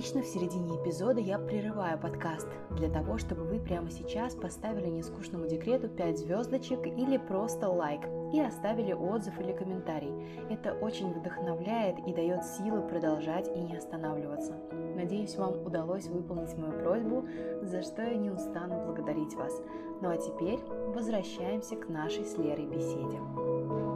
обычно, 0.00 0.22
в 0.22 0.26
середине 0.26 0.76
эпизода 0.76 1.20
я 1.20 1.38
прерываю 1.38 1.98
подкаст 1.98 2.48
для 2.70 2.88
того, 2.88 3.18
чтобы 3.18 3.44
вы 3.44 3.60
прямо 3.60 3.90
сейчас 3.90 4.34
поставили 4.34 4.86
нескучному 4.86 5.46
декрету 5.46 5.90
5 5.90 6.18
звездочек 6.20 6.86
или 6.86 7.18
просто 7.18 7.68
лайк 7.68 8.00
и 8.32 8.40
оставили 8.40 8.94
отзыв 8.94 9.38
или 9.38 9.52
комментарий. 9.52 10.10
Это 10.48 10.72
очень 10.72 11.12
вдохновляет 11.12 11.98
и 12.08 12.14
дает 12.14 12.42
силы 12.46 12.80
продолжать 12.80 13.54
и 13.54 13.60
не 13.60 13.76
останавливаться. 13.76 14.54
Надеюсь, 14.96 15.36
вам 15.36 15.66
удалось 15.66 16.06
выполнить 16.06 16.56
мою 16.56 16.80
просьбу, 16.80 17.26
за 17.60 17.82
что 17.82 18.00
я 18.00 18.16
не 18.16 18.30
устану 18.30 18.82
благодарить 18.86 19.34
вас. 19.34 19.52
Ну 20.00 20.08
а 20.08 20.16
теперь 20.16 20.60
возвращаемся 20.94 21.76
к 21.76 21.90
нашей 21.90 22.24
с 22.24 22.38
Лерой 22.38 22.64
беседе. 22.64 23.89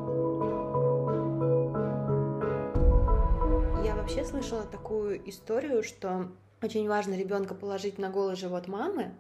Вообще 4.04 4.22
слышала 4.22 4.64
такую 4.64 5.26
историю, 5.30 5.82
что 5.82 6.28
очень 6.62 6.86
важно 6.86 7.14
ребенка 7.14 7.54
положить 7.54 7.96
на 7.96 8.10
голый 8.10 8.36
живот 8.36 8.68
мамы, 8.68 9.14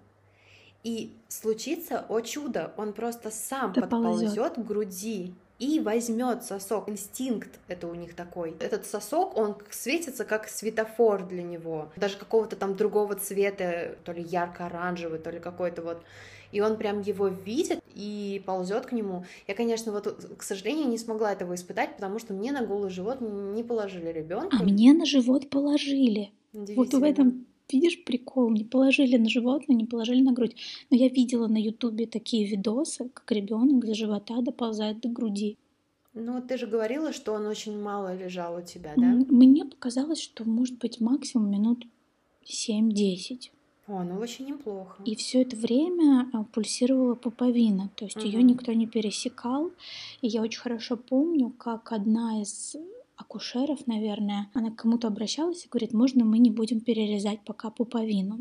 и 0.82 1.16
случится, 1.26 2.04
о 2.10 2.20
чудо, 2.20 2.74
он 2.76 2.92
просто 2.92 3.30
сам 3.30 3.72
Доползёт. 3.72 3.90
подползет 3.90 4.54
к 4.56 4.58
груди 4.58 5.34
и 5.58 5.80
возьмет 5.80 6.44
сосок. 6.44 6.90
Инстинкт 6.90 7.48
это 7.66 7.86
у 7.86 7.94
них 7.94 8.14
такой. 8.14 8.56
Этот 8.60 8.84
сосок, 8.84 9.38
он 9.38 9.56
светится 9.70 10.26
как 10.26 10.48
светофор 10.48 11.24
для 11.24 11.42
него. 11.42 11.90
Даже 11.96 12.18
какого-то 12.18 12.54
там 12.54 12.76
другого 12.76 13.14
цвета, 13.14 13.96
то 14.04 14.12
ли 14.12 14.22
ярко-оранжевый, 14.22 15.18
то 15.18 15.30
ли 15.30 15.40
какой-то 15.40 15.80
вот. 15.80 16.02
И 16.54 16.60
он 16.60 16.76
прям 16.76 17.00
его 17.00 17.26
видит 17.26 17.80
и 17.96 18.40
ползет 18.46 18.86
к 18.86 18.92
нему. 18.92 19.24
Я, 19.48 19.54
конечно, 19.54 19.90
вот, 19.90 20.06
к 20.38 20.42
сожалению, 20.44 20.88
не 20.88 20.98
смогла 20.98 21.32
этого 21.32 21.56
испытать, 21.56 21.96
потому 21.96 22.20
что 22.20 22.32
мне 22.32 22.52
на 22.52 22.64
голый 22.64 22.90
живот 22.90 23.20
не 23.20 23.64
положили 23.64 24.12
ребенка. 24.12 24.56
А 24.60 24.62
мне 24.62 24.92
на 24.92 25.04
живот 25.04 25.50
положили. 25.50 26.30
Вот 26.52 26.94
в 26.94 27.02
этом, 27.02 27.46
видишь, 27.68 28.04
прикол. 28.04 28.50
Не 28.50 28.62
положили 28.62 29.16
на 29.16 29.28
живот, 29.28 29.64
но 29.66 29.74
не 29.74 29.84
положили 29.84 30.22
на 30.22 30.32
грудь. 30.32 30.54
Но 30.90 30.96
я 30.96 31.08
видела 31.08 31.48
на 31.48 31.60
ютубе 31.60 32.06
такие 32.06 32.46
видосы, 32.46 33.08
как 33.12 33.32
ребенок 33.32 33.84
до 33.84 33.94
живота 33.94 34.40
доползает 34.40 35.00
до 35.00 35.08
груди. 35.08 35.58
Ну, 36.12 36.40
ты 36.40 36.56
же 36.56 36.68
говорила, 36.68 37.12
что 37.12 37.32
он 37.32 37.46
очень 37.46 37.76
мало 37.76 38.16
лежал 38.16 38.58
у 38.58 38.62
тебя, 38.62 38.92
да? 38.96 39.06
Мне 39.28 39.64
показалось, 39.64 40.20
что 40.20 40.48
может 40.48 40.78
быть 40.78 41.00
максимум 41.00 41.50
минут 41.50 41.84
7-10. 42.44 43.50
О, 43.86 44.02
ну 44.02 44.18
очень 44.18 44.46
неплохо. 44.46 45.02
И 45.04 45.14
все 45.14 45.42
это 45.42 45.56
время 45.56 46.28
а, 46.32 46.44
пульсировала 46.44 47.14
пуповина, 47.14 47.90
то 47.96 48.06
есть 48.06 48.16
ее 48.16 48.38
Мгм. 48.38 48.46
никто 48.46 48.72
не 48.72 48.86
пересекал. 48.86 49.70
И 50.22 50.28
я 50.28 50.40
очень 50.42 50.60
хорошо 50.60 50.96
помню, 50.96 51.50
как 51.50 51.92
одна 51.92 52.40
из 52.40 52.76
акушеров, 53.16 53.86
наверное, 53.86 54.50
она 54.54 54.70
к 54.70 54.76
кому-то 54.76 55.08
обращалась 55.08 55.64
и 55.64 55.68
говорит, 55.68 55.92
можно 55.92 56.24
мы 56.24 56.38
не 56.38 56.50
будем 56.50 56.80
перерезать 56.80 57.40
пока 57.44 57.70
пуповину. 57.70 58.38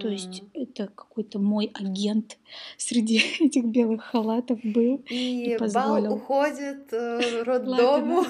То 0.00 0.08
есть 0.08 0.42
это 0.52 0.88
какой-то 0.88 1.38
мой 1.38 1.70
агент 1.74 2.38
среди 2.76 3.18
этих 3.40 3.64
белых 3.66 4.02
халатов 4.02 4.58
был. 4.64 5.00
И 5.08 5.44
и 5.44 5.50
бал 5.50 5.58
позволил. 5.60 6.14
уходит 6.14 6.92
э, 6.92 7.42
роддому 7.44 8.24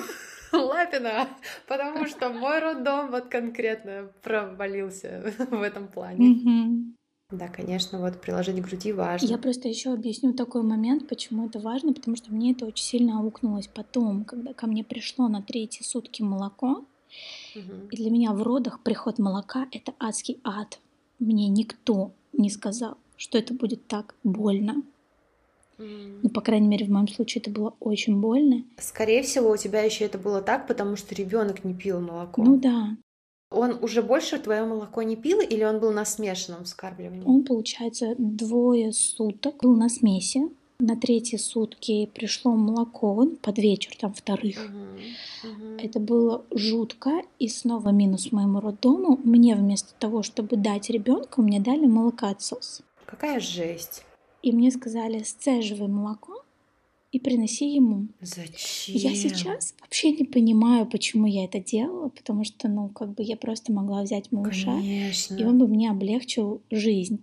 Лапина, 0.52 1.28
потому 1.68 2.06
что 2.06 2.30
мой 2.30 2.58
роддом 2.60 3.10
вот 3.10 3.28
конкретно 3.28 4.10
провалился 4.22 5.32
в 5.50 5.62
этом 5.62 5.88
плане. 5.88 6.94
Да, 7.30 7.46
конечно, 7.46 8.00
вот 8.00 8.20
приложить 8.20 8.60
к 8.60 8.66
груди 8.66 8.92
важно. 8.92 9.26
Я 9.26 9.38
просто 9.38 9.68
еще 9.68 9.92
объясню 9.92 10.32
такой 10.32 10.62
момент, 10.62 11.06
почему 11.08 11.46
это 11.46 11.60
важно, 11.60 11.92
потому 11.92 12.16
что 12.16 12.32
мне 12.32 12.52
это 12.52 12.66
очень 12.66 12.84
сильно 12.84 13.20
аукнулось 13.20 13.68
потом, 13.68 14.24
когда 14.24 14.52
ко 14.52 14.66
мне 14.66 14.82
пришло 14.82 15.28
на 15.28 15.40
третьи 15.40 15.84
сутки 15.84 16.22
молоко, 16.22 16.84
Мгм. 17.54 17.88
И 17.90 17.96
для 17.96 18.10
меня 18.10 18.32
в 18.32 18.42
родах 18.42 18.80
приход 18.82 19.18
молока— 19.18 19.66
это 19.72 19.94
адский 19.98 20.40
ад. 20.44 20.78
Мне 21.18 21.48
никто 21.48 22.12
не 22.32 22.50
сказал, 22.50 22.96
что 23.16 23.38
это 23.38 23.54
будет 23.54 23.86
так 23.86 24.14
больно. 24.24 24.82
Ну, 26.22 26.28
по 26.30 26.40
крайней 26.40 26.68
мере, 26.68 26.86
в 26.86 26.90
моем 26.90 27.08
случае 27.08 27.40
это 27.40 27.50
было 27.50 27.74
очень 27.80 28.20
больно. 28.20 28.64
Скорее 28.78 29.22
всего, 29.22 29.50
у 29.50 29.56
тебя 29.56 29.82
еще 29.82 30.04
это 30.04 30.18
было 30.18 30.42
так, 30.42 30.66
потому 30.66 30.96
что 30.96 31.14
ребенок 31.14 31.64
не 31.64 31.74
пил 31.74 32.00
молоко. 32.00 32.42
Ну 32.42 32.56
да, 32.58 32.96
Он 33.50 33.78
уже 33.82 34.02
больше 34.02 34.38
твое 34.38 34.64
молоко 34.64 35.02
не 35.02 35.16
пил, 35.16 35.40
или 35.40 35.64
он 35.64 35.80
был 35.80 35.92
на 35.92 36.04
смешанном 36.04 36.64
вскармливании? 36.64 37.24
он, 37.26 37.42
получается, 37.44 38.14
двое 38.18 38.92
суток 38.92 39.62
был 39.62 39.74
на 39.76 39.88
смеси. 39.88 40.42
На 40.78 40.96
третьи 40.96 41.36
сутки 41.36 42.08
пришло 42.14 42.52
молоко 42.54 43.26
под 43.42 43.58
вечер, 43.58 43.92
там 44.00 44.14
вторых. 44.14 44.56
Мгм. 44.70 45.52
Мгм. 45.52 45.76
Это 45.78 46.00
было 46.00 46.44
жутко. 46.54 47.22
И 47.38 47.48
снова 47.48 47.90
минус 47.90 48.32
моему 48.32 48.60
роддому. 48.60 49.18
Мне 49.22 49.54
вместо 49.56 49.92
того, 49.98 50.22
чтобы 50.22 50.56
дать 50.56 50.88
ребенку, 50.88 51.42
мне 51.42 51.60
дали 51.60 51.84
молокоотсос. 51.86 52.80
Какая 53.04 53.40
жесть. 53.40 54.04
И 54.42 54.52
мне 54.52 54.70
сказали, 54.70 55.22
сцеживай 55.22 55.88
молоко 55.88 56.42
и 57.12 57.18
приноси 57.18 57.74
ему. 57.74 58.08
Зачем? 58.20 58.96
Я 58.96 59.14
сейчас 59.14 59.74
вообще 59.80 60.12
не 60.12 60.24
понимаю, 60.24 60.86
почему 60.86 61.26
я 61.26 61.44
это 61.44 61.60
делала, 61.60 62.08
потому 62.08 62.44
что, 62.44 62.68
ну, 62.68 62.88
как 62.88 63.14
бы 63.14 63.22
я 63.22 63.36
просто 63.36 63.72
могла 63.72 64.02
взять 64.02 64.30
малыша, 64.32 64.72
Конечно. 64.72 65.34
и 65.36 65.44
он 65.44 65.58
бы 65.58 65.66
мне 65.66 65.90
облегчил 65.90 66.60
жизнь. 66.70 67.20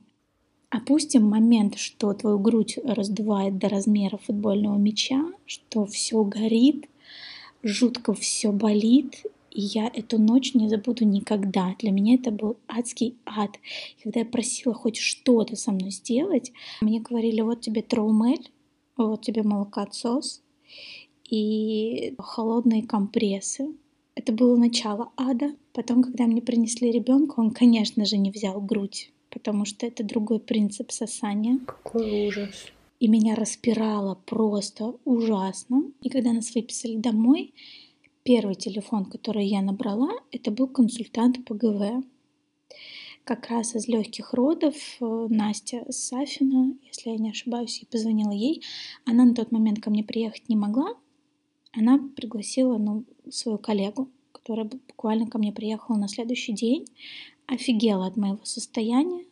Опустим 0.70 1.24
момент, 1.24 1.78
что 1.78 2.14
твою 2.14 2.40
грудь 2.40 2.78
раздувает 2.84 3.58
до 3.58 3.70
размера 3.70 4.18
футбольного 4.18 4.78
мяча, 4.78 5.24
что 5.46 5.86
все 5.86 6.22
горит, 6.26 6.90
жутко 7.64 8.14
все 8.14 8.52
болит, 8.52 9.24
и 9.58 9.62
я 9.62 9.88
эту 9.92 10.20
ночь 10.20 10.54
не 10.54 10.70
забуду 10.70 11.04
никогда. 11.04 11.76
Для 11.80 11.90
меня 11.90 12.14
это 12.14 12.30
был 12.30 12.58
адский 12.68 13.18
ад. 13.26 13.58
Когда 14.04 14.20
я 14.20 14.26
просила 14.26 14.76
хоть 14.76 14.98
что-то 14.98 15.56
со 15.56 15.72
мной 15.72 15.90
сделать, 15.90 16.52
мне 16.80 17.00
говорили, 17.00 17.42
вот 17.42 17.62
тебе 17.62 17.82
троумель, 17.82 18.52
вот 18.98 19.24
тебе 19.24 19.42
молокоотсос 19.42 20.44
и 21.28 22.14
холодные 22.20 22.84
компрессы. 22.84 23.74
Это 24.14 24.32
было 24.32 24.56
начало 24.56 25.10
ада. 25.18 25.56
Потом, 25.74 26.04
когда 26.04 26.28
мне 26.28 26.44
принесли 26.44 26.92
ребенка, 26.92 27.40
он, 27.40 27.50
конечно 27.50 28.06
же, 28.06 28.18
не 28.18 28.30
взял 28.30 28.62
грудь, 28.62 29.12
потому 29.32 29.66
что 29.66 29.88
это 29.88 30.04
другой 30.04 30.40
принцип 30.40 30.92
сосания. 30.92 31.58
Какой 31.66 32.28
ужас. 32.28 32.68
И 33.00 33.08
меня 33.08 33.34
распирало 33.34 34.20
просто 34.26 34.94
ужасно. 35.04 35.92
И 36.04 36.10
когда 36.10 36.32
нас 36.32 36.54
выписали 36.54 36.96
домой, 36.96 37.56
первый 38.28 38.56
телефон, 38.56 39.06
который 39.06 39.46
я 39.46 39.62
набрала, 39.62 40.10
это 40.34 40.52
был 40.52 40.68
консультант 40.68 41.46
по 41.46 41.56
ГВ. 41.56 42.04
Как 43.24 43.48
раз 43.48 43.74
из 43.74 43.88
легких 43.88 44.34
родов 44.34 44.76
э, 45.00 45.28
Настя 45.30 45.86
Сафина, 45.90 46.76
если 46.84 47.12
я 47.12 47.18
не 47.18 47.30
ошибаюсь, 47.30 47.80
я 47.80 47.88
позвонила 47.90 48.32
ей. 48.32 48.64
Она 49.06 49.24
на 49.24 49.34
тот 49.34 49.54
момент 49.54 49.80
ко 49.80 49.90
мне 49.90 50.04
приехать 50.04 50.50
не 50.50 50.58
могла, 50.58 50.90
она 51.72 52.00
пригласила 52.18 52.78
ну, 52.78 53.06
свою 53.30 53.60
коллегу, 53.60 54.10
которая 54.34 54.66
буквально 54.66 55.28
ко 55.28 55.38
мне 55.38 55.54
приехала 55.54 55.96
на 55.96 56.10
следующий 56.10 56.52
день, 56.52 56.86
офигела 57.46 58.08
от 58.08 58.18
моего 58.18 58.44
состояния, 58.44 59.24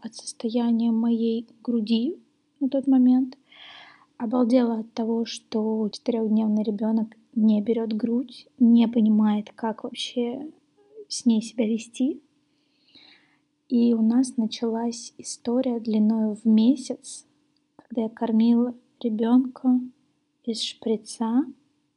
от 0.00 0.14
состояния 0.14 0.92
моей 0.92 1.48
груди 1.60 2.14
на 2.60 2.68
тот 2.68 2.86
момент, 2.86 3.36
обалдела 4.16 4.78
от 4.80 4.92
того, 4.92 5.24
что 5.24 5.88
четырехдневный 5.90 6.62
ребенок 6.62 7.16
не 7.34 7.60
берет 7.60 7.92
грудь, 7.94 8.46
не 8.58 8.86
понимает, 8.88 9.50
как 9.52 9.84
вообще 9.84 10.50
с 11.08 11.26
ней 11.26 11.42
себя 11.42 11.66
вести. 11.66 12.20
И 13.68 13.94
у 13.94 14.02
нас 14.02 14.36
началась 14.36 15.14
история 15.18 15.80
длиной 15.80 16.34
в 16.34 16.44
месяц, 16.44 17.26
когда 17.76 18.02
я 18.02 18.08
кормила 18.08 18.74
ребенка 19.00 19.80
из 20.44 20.62
шприца, 20.62 21.44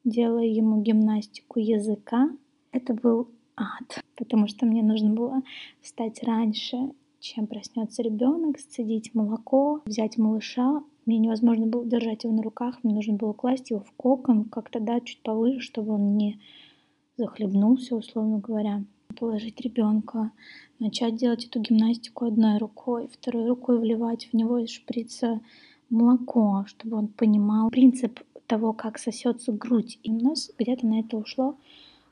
делая 0.04 0.46
ему 0.46 0.82
гимнастику 0.82 1.60
языка. 1.60 2.30
Это 2.72 2.94
был 2.94 3.28
ад, 3.56 4.02
потому 4.16 4.48
что 4.48 4.66
мне 4.66 4.82
нужно 4.82 5.14
было 5.14 5.42
встать 5.82 6.24
раньше, 6.24 6.78
чем 7.20 7.48
проснется 7.48 8.02
ребенок, 8.02 8.60
сцедить 8.60 9.14
молоко, 9.14 9.82
взять 9.86 10.18
малыша. 10.18 10.84
Мне 11.08 11.20
невозможно 11.20 11.66
было 11.68 11.86
держать 11.86 12.26
его 12.26 12.34
на 12.34 12.44
руках, 12.44 12.84
мне 12.84 12.94
нужно 12.94 13.14
было 13.14 13.32
класть 13.32 13.70
его 13.70 13.80
в 13.80 13.92
кокон, 13.94 14.44
как-то 14.44 14.82
дать 14.82 15.06
чуть 15.06 15.22
повыше, 15.22 15.62
чтобы 15.62 15.94
он 15.94 16.18
не 16.18 16.42
захлебнулся, 17.16 17.96
условно 17.96 18.40
говоря. 18.40 18.84
Положить 19.18 19.62
ребенка, 19.62 20.32
начать 20.80 21.16
делать 21.16 21.46
эту 21.46 21.62
гимнастику 21.62 22.26
одной 22.26 22.58
рукой, 22.58 23.08
второй 23.08 23.48
рукой 23.48 23.80
вливать 23.80 24.28
в 24.30 24.34
него 24.36 24.58
из 24.58 24.70
шприца 24.70 25.40
молоко, 25.90 26.66
чтобы 26.68 26.98
он 26.98 27.08
понимал 27.08 27.70
принцип 27.70 28.20
того, 28.46 28.74
как 28.74 29.00
сосется 29.00 29.54
грудь. 29.54 30.00
И 30.04 30.12
у 30.12 30.20
нас 30.22 30.52
где-то 30.60 30.86
на 30.86 31.00
это 31.00 31.16
ушло 31.16 31.56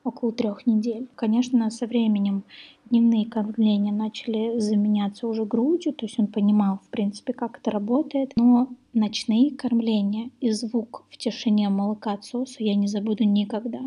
около 0.05 0.31
трех 0.31 0.65
недель. 0.65 1.09
Конечно, 1.15 1.69
со 1.69 1.85
временем 1.85 2.45
дневные 2.89 3.25
кормления 3.25 3.93
начали 3.93 4.59
заменяться 4.59 5.27
уже 5.27 5.45
грудью, 5.45 5.93
то 5.93 6.05
есть 6.05 6.19
он 6.19 6.27
понимал, 6.27 6.79
в 6.85 6.89
принципе, 6.89 7.33
как 7.33 7.59
это 7.59 7.71
работает. 7.71 8.33
Но 8.35 8.69
ночные 8.93 9.51
кормления 9.51 10.29
и 10.39 10.51
звук 10.51 11.05
в 11.09 11.17
тишине 11.17 11.69
молока 11.69 12.13
отсоса 12.13 12.63
я 12.63 12.75
не 12.75 12.87
забуду 12.87 13.23
никогда. 13.23 13.81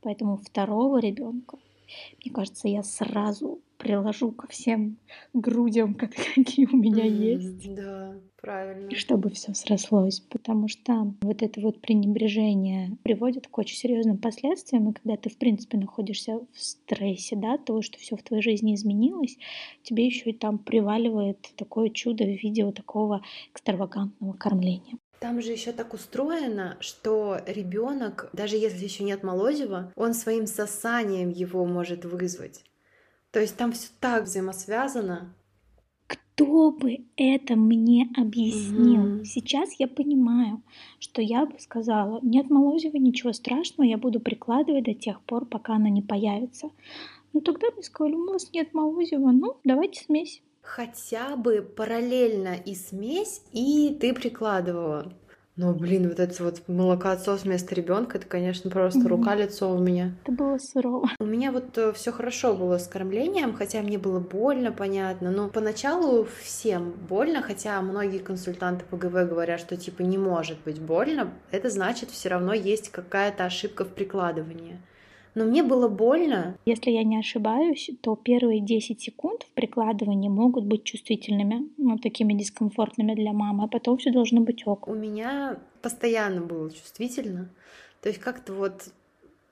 Поэтому 0.00 0.36
второго 0.36 0.98
ребенка, 0.98 1.58
мне 2.22 2.32
кажется, 2.32 2.68
я 2.68 2.82
сразу 2.82 3.60
приложу 3.84 4.32
ко 4.32 4.48
всем 4.48 4.96
грудям, 5.32 5.94
как, 5.94 6.10
какие 6.34 6.66
у 6.66 6.76
меня 6.76 7.06
mm-hmm, 7.06 7.32
есть. 7.32 7.74
Да, 7.74 8.14
правильно. 8.40 8.88
И 8.88 8.94
чтобы 8.94 9.30
все 9.30 9.54
срослось, 9.54 10.20
потому 10.20 10.68
что 10.68 11.14
вот 11.22 11.42
это 11.42 11.60
вот 11.60 11.80
пренебрежение 11.80 12.96
приводит 13.02 13.46
к 13.46 13.58
очень 13.58 13.76
серьезным 13.76 14.18
последствиям, 14.18 14.90
и 14.90 14.94
когда 14.94 15.16
ты, 15.16 15.30
в 15.30 15.36
принципе, 15.36 15.78
находишься 15.78 16.38
в 16.38 16.58
стрессе, 16.58 17.36
да, 17.36 17.58
того, 17.58 17.82
что 17.82 17.98
все 17.98 18.16
в 18.16 18.22
твоей 18.22 18.42
жизни 18.42 18.74
изменилось, 18.74 19.36
тебе 19.82 20.06
еще 20.06 20.30
и 20.30 20.32
там 20.32 20.58
приваливает 20.58 21.52
такое 21.56 21.90
чудо 21.90 22.24
в 22.24 22.42
виде 22.42 22.64
вот 22.64 22.76
такого 22.76 23.22
экстравагантного 23.52 24.32
кормления. 24.32 24.98
Там 25.20 25.40
же 25.40 25.52
еще 25.52 25.72
так 25.72 25.94
устроено, 25.94 26.76
что 26.80 27.38
ребенок, 27.46 28.28
даже 28.32 28.56
если 28.56 28.84
еще 28.84 29.04
нет 29.04 29.22
молозива, 29.22 29.92
он 29.96 30.12
своим 30.12 30.46
сосанием 30.46 31.30
его 31.30 31.64
может 31.64 32.04
вызвать. 32.04 32.62
То 33.34 33.40
есть 33.40 33.56
там 33.56 33.72
все 33.72 33.88
так 33.98 34.24
взаимосвязано. 34.26 35.34
Кто 36.06 36.70
бы 36.70 36.98
это 37.16 37.56
мне 37.56 38.08
объяснил? 38.16 39.16
Угу. 39.16 39.24
Сейчас 39.24 39.70
я 39.80 39.88
понимаю, 39.88 40.62
что 41.00 41.20
я 41.20 41.44
бы 41.44 41.58
сказала, 41.58 42.20
нет 42.22 42.48
молозива, 42.48 42.96
ничего 42.96 43.32
страшного, 43.32 43.88
я 43.88 43.98
буду 43.98 44.20
прикладывать 44.20 44.84
до 44.84 44.94
тех 44.94 45.20
пор, 45.22 45.46
пока 45.46 45.74
она 45.74 45.88
не 45.88 46.00
появится. 46.00 46.70
Ну 47.32 47.40
тогда 47.40 47.66
мне 47.72 47.82
сказали, 47.82 48.14
у 48.14 48.24
нас 48.24 48.52
нет 48.52 48.72
молозива, 48.72 49.32
ну 49.32 49.56
давайте 49.64 50.04
смесь. 50.04 50.40
Хотя 50.60 51.34
бы 51.34 51.60
параллельно 51.60 52.54
и 52.54 52.76
смесь, 52.76 53.42
и 53.50 53.98
ты 54.00 54.14
прикладывала. 54.14 55.12
Ну, 55.56 55.72
блин, 55.72 56.08
вот 56.08 56.18
этот 56.18 56.40
вот 56.40 56.62
молокоотсос 56.66 57.44
вместо 57.44 57.76
ребенка, 57.76 58.18
это, 58.18 58.26
конечно, 58.26 58.70
просто 58.70 59.00
mm-hmm. 59.00 59.08
рука-лицо 59.08 59.70
у 59.70 59.78
меня. 59.78 60.16
Это 60.24 60.32
было 60.32 60.58
сурово. 60.58 61.08
У 61.20 61.24
меня 61.24 61.52
вот 61.52 61.78
э, 61.78 61.92
все 61.92 62.10
хорошо 62.10 62.56
было 62.56 62.78
с 62.78 62.88
кормлением, 62.88 63.54
хотя 63.54 63.80
мне 63.80 63.96
было 63.96 64.18
больно, 64.18 64.72
понятно. 64.72 65.30
Но 65.30 65.48
поначалу 65.48 66.26
всем 66.42 66.90
больно, 66.90 67.40
хотя 67.40 67.80
многие 67.82 68.18
консультанты 68.18 68.84
по 68.84 68.96
ГВ 68.96 69.12
говорят, 69.28 69.60
что 69.60 69.76
типа 69.76 70.02
не 70.02 70.18
может 70.18 70.58
быть 70.64 70.80
больно. 70.80 71.32
Это 71.52 71.70
значит, 71.70 72.10
все 72.10 72.30
равно 72.30 72.52
есть 72.52 72.90
какая-то 72.90 73.44
ошибка 73.44 73.84
в 73.84 73.88
прикладывании 73.88 74.80
но 75.34 75.44
мне 75.44 75.62
было 75.62 75.88
больно. 75.88 76.56
Если 76.64 76.90
я 76.90 77.02
не 77.04 77.18
ошибаюсь, 77.18 77.90
то 78.00 78.16
первые 78.16 78.60
10 78.60 79.00
секунд 79.00 79.42
в 79.42 79.50
прикладывании 79.54 80.28
могут 80.28 80.64
быть 80.64 80.84
чувствительными, 80.84 81.68
ну, 81.76 81.98
такими 81.98 82.34
дискомфортными 82.34 83.14
для 83.14 83.32
мамы, 83.32 83.64
а 83.64 83.68
потом 83.68 83.98
все 83.98 84.12
должно 84.12 84.40
быть 84.40 84.66
ок. 84.66 84.88
У 84.88 84.94
меня 84.94 85.58
постоянно 85.82 86.40
было 86.40 86.70
чувствительно. 86.70 87.50
То 88.00 88.08
есть 88.08 88.20
как-то 88.20 88.52
вот 88.52 88.92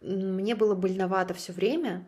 мне 0.00 0.54
было 0.54 0.74
больновато 0.74 1.34
все 1.34 1.52
время, 1.52 2.06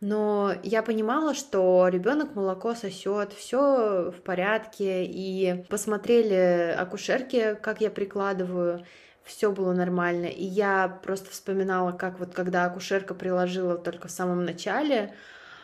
но 0.00 0.52
я 0.62 0.82
понимала, 0.82 1.34
что 1.34 1.88
ребенок 1.88 2.34
молоко 2.34 2.74
сосет, 2.74 3.32
все 3.32 4.10
в 4.10 4.20
порядке, 4.22 5.04
и 5.04 5.64
посмотрели 5.68 6.74
акушерки, 6.76 7.56
как 7.60 7.80
я 7.80 7.90
прикладываю, 7.90 8.84
все 9.24 9.52
было 9.52 9.72
нормально. 9.72 10.26
И 10.26 10.44
я 10.44 10.88
просто 11.02 11.30
вспоминала, 11.30 11.92
как 11.92 12.18
вот 12.18 12.34
когда 12.34 12.64
акушерка 12.64 13.14
приложила 13.14 13.76
только 13.76 14.08
в 14.08 14.10
самом 14.10 14.44
начале, 14.44 15.14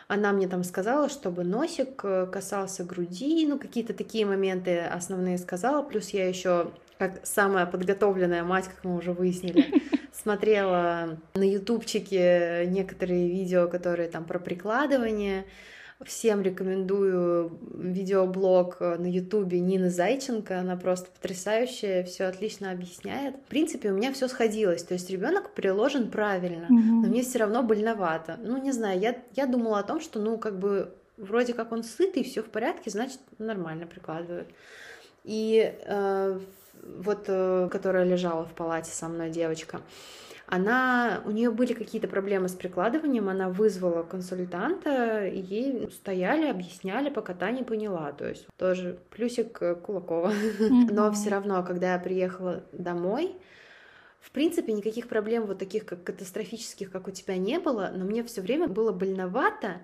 она 0.07 0.31
мне 0.31 0.47
там 0.47 0.63
сказала, 0.63 1.07
чтобы 1.07 1.43
носик 1.43 2.01
э, 2.03 2.27
касался 2.31 2.83
груди, 2.83 3.45
ну 3.47 3.59
какие-то 3.59 3.93
такие 3.93 4.25
моменты 4.25 4.79
основные 4.79 5.37
сказала. 5.37 5.83
Плюс 5.83 6.09
я 6.09 6.27
еще, 6.27 6.71
как 6.97 7.25
самая 7.25 7.67
подготовленная 7.67 8.43
мать, 8.43 8.65
как 8.65 8.83
мы 8.83 8.97
уже 8.97 9.13
выяснили, 9.13 9.83
смотрела 10.11 11.19
на 11.35 11.43
ютубчике 11.43 12.65
некоторые 12.67 13.29
видео, 13.29 13.67
которые 13.67 14.09
там 14.09 14.25
про 14.25 14.39
прикладывание. 14.39 15.45
Всем 16.05 16.41
рекомендую 16.41 17.59
видеоблог 17.73 18.77
э, 18.79 18.95
на 18.97 19.05
ютубе 19.05 19.59
Нины 19.59 19.89
Зайченко, 19.89 20.57
она 20.59 20.77
просто 20.77 21.09
потрясающая, 21.11 22.05
все 22.05 22.25
отлично 22.25 22.71
объясняет. 22.71 23.35
В 23.35 23.49
принципе, 23.49 23.91
у 23.91 23.95
меня 23.95 24.13
все 24.13 24.29
сходилось, 24.29 24.83
то 24.83 24.93
есть 24.93 25.09
ребенок 25.09 25.53
приложен 25.53 26.09
правильно, 26.09 26.67
mm-hmm. 26.67 27.01
но 27.01 27.07
мне 27.09 27.21
все 27.21 27.39
равно 27.39 27.63
больновато. 27.63 28.39
Ну, 28.41 28.61
не 28.61 28.71
знаю, 28.71 28.97
я, 28.97 29.17
я 29.35 29.45
думала 29.45 29.79
о 29.79 29.83
том, 29.83 29.99
что, 29.99 30.19
ну, 30.21 30.37
как 30.37 30.57
бы, 30.57 30.93
вроде 31.17 31.53
как 31.53 31.73
он 31.73 31.83
сытый, 31.83 32.23
все 32.23 32.43
в 32.43 32.49
порядке, 32.49 32.89
значит, 32.89 33.19
нормально 33.37 33.85
прикладывают. 33.85 34.47
И 35.25 35.75
э, 35.85 36.39
вот, 36.81 37.25
э, 37.27 37.67
которая 37.69 38.05
лежала 38.05 38.45
в 38.45 38.53
палате 38.53 38.91
со 38.91 39.09
мной 39.09 39.29
девочка, 39.31 39.81
она, 40.51 41.21
у 41.25 41.31
нее 41.31 41.51
были 41.51 41.73
какие-то 41.73 42.07
проблемы 42.07 42.49
с 42.49 42.53
прикладыванием, 42.53 43.29
она 43.29 43.49
вызвала 43.49 44.01
консультанта, 44.01 45.27
и 45.27 45.39
ей 45.39 45.91
стояли, 45.91 46.47
объясняли, 46.47 47.09
пока 47.09 47.35
та 47.35 47.51
не 47.51 47.63
поняла. 47.63 48.11
То 48.13 48.27
есть 48.27 48.47
тоже 48.57 48.99
плюсик 49.11 49.61
Кулакова. 49.83 50.33
Но 50.91 51.11
все 51.11 51.29
равно, 51.29 51.63
когда 51.63 51.93
я 51.93 51.99
приехала 51.99 52.63
домой, 52.71 53.35
в 54.21 54.31
принципе, 54.31 54.73
никаких 54.73 55.07
проблем 55.07 55.45
вот 55.45 55.59
таких 55.59 55.85
как 55.85 56.03
катастрофических, 56.03 56.91
как 56.91 57.07
у 57.07 57.11
тебя, 57.11 57.37
не 57.37 57.59
было, 57.59 57.91
но 57.95 58.03
мне 58.03 58.23
все 58.23 58.41
время 58.41 58.67
было 58.67 58.91
больновато, 58.91 59.81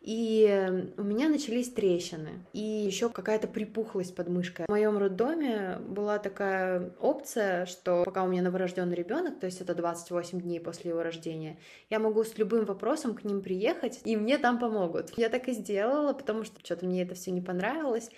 и 0.00 0.88
у 0.96 1.02
меня 1.02 1.28
начались 1.28 1.70
трещины, 1.70 2.46
и 2.52 2.60
еще 2.60 3.10
какая-то 3.10 3.48
припухлость 3.48 4.14
под 4.14 4.28
мышкой. 4.28 4.64
В 4.66 4.70
моем 4.70 4.96
роддоме 4.96 5.78
была 5.86 6.18
такая 6.18 6.92
опция, 7.00 7.66
что 7.66 8.04
пока 8.04 8.24
у 8.24 8.28
меня 8.28 8.42
новорожденный 8.42 8.96
ребенок, 8.96 9.38
то 9.38 9.46
есть 9.46 9.60
это 9.60 9.74
28 9.74 10.40
дней 10.40 10.58
после 10.58 10.90
его 10.90 11.02
рождения, 11.02 11.58
я 11.90 11.98
могу 11.98 12.24
с 12.24 12.38
любым 12.38 12.64
вопросом 12.64 13.14
к 13.14 13.24
ним 13.24 13.42
приехать, 13.42 14.00
и 14.04 14.16
мне 14.16 14.38
там 14.38 14.58
помогут. 14.58 15.12
Я 15.16 15.28
так 15.28 15.48
и 15.48 15.52
сделала, 15.52 16.14
потому 16.14 16.44
что 16.44 16.60
что-то 16.60 16.86
мне 16.86 17.02
это 17.02 17.14
все 17.14 17.30
не 17.30 17.42
понравилось. 17.42 18.10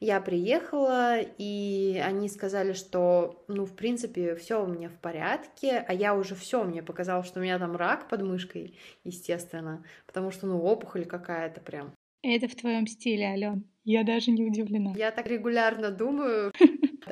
Я 0.00 0.20
приехала, 0.20 1.18
и 1.20 2.00
они 2.04 2.28
сказали, 2.28 2.72
что, 2.72 3.44
ну, 3.48 3.64
в 3.64 3.74
принципе, 3.74 4.36
все 4.36 4.62
у 4.62 4.66
меня 4.66 4.88
в 4.88 4.98
порядке, 5.00 5.84
а 5.86 5.92
я 5.92 6.14
уже 6.14 6.36
все, 6.36 6.62
мне 6.62 6.84
показалось, 6.84 7.26
что 7.26 7.40
у 7.40 7.42
меня 7.42 7.58
там 7.58 7.74
рак 7.74 8.08
под 8.08 8.22
мышкой, 8.22 8.78
естественно, 9.02 9.84
потому 10.06 10.30
что, 10.30 10.46
ну, 10.46 10.62
опухоль 10.62 11.04
какая-то 11.04 11.60
прям. 11.60 11.92
Это 12.22 12.46
в 12.48 12.54
твоем 12.54 12.86
стиле, 12.86 13.26
Ален. 13.26 13.64
Я 13.84 14.04
даже 14.04 14.30
не 14.30 14.44
удивлена. 14.44 14.92
Я 14.96 15.10
так 15.10 15.26
регулярно 15.26 15.90
думаю. 15.90 16.52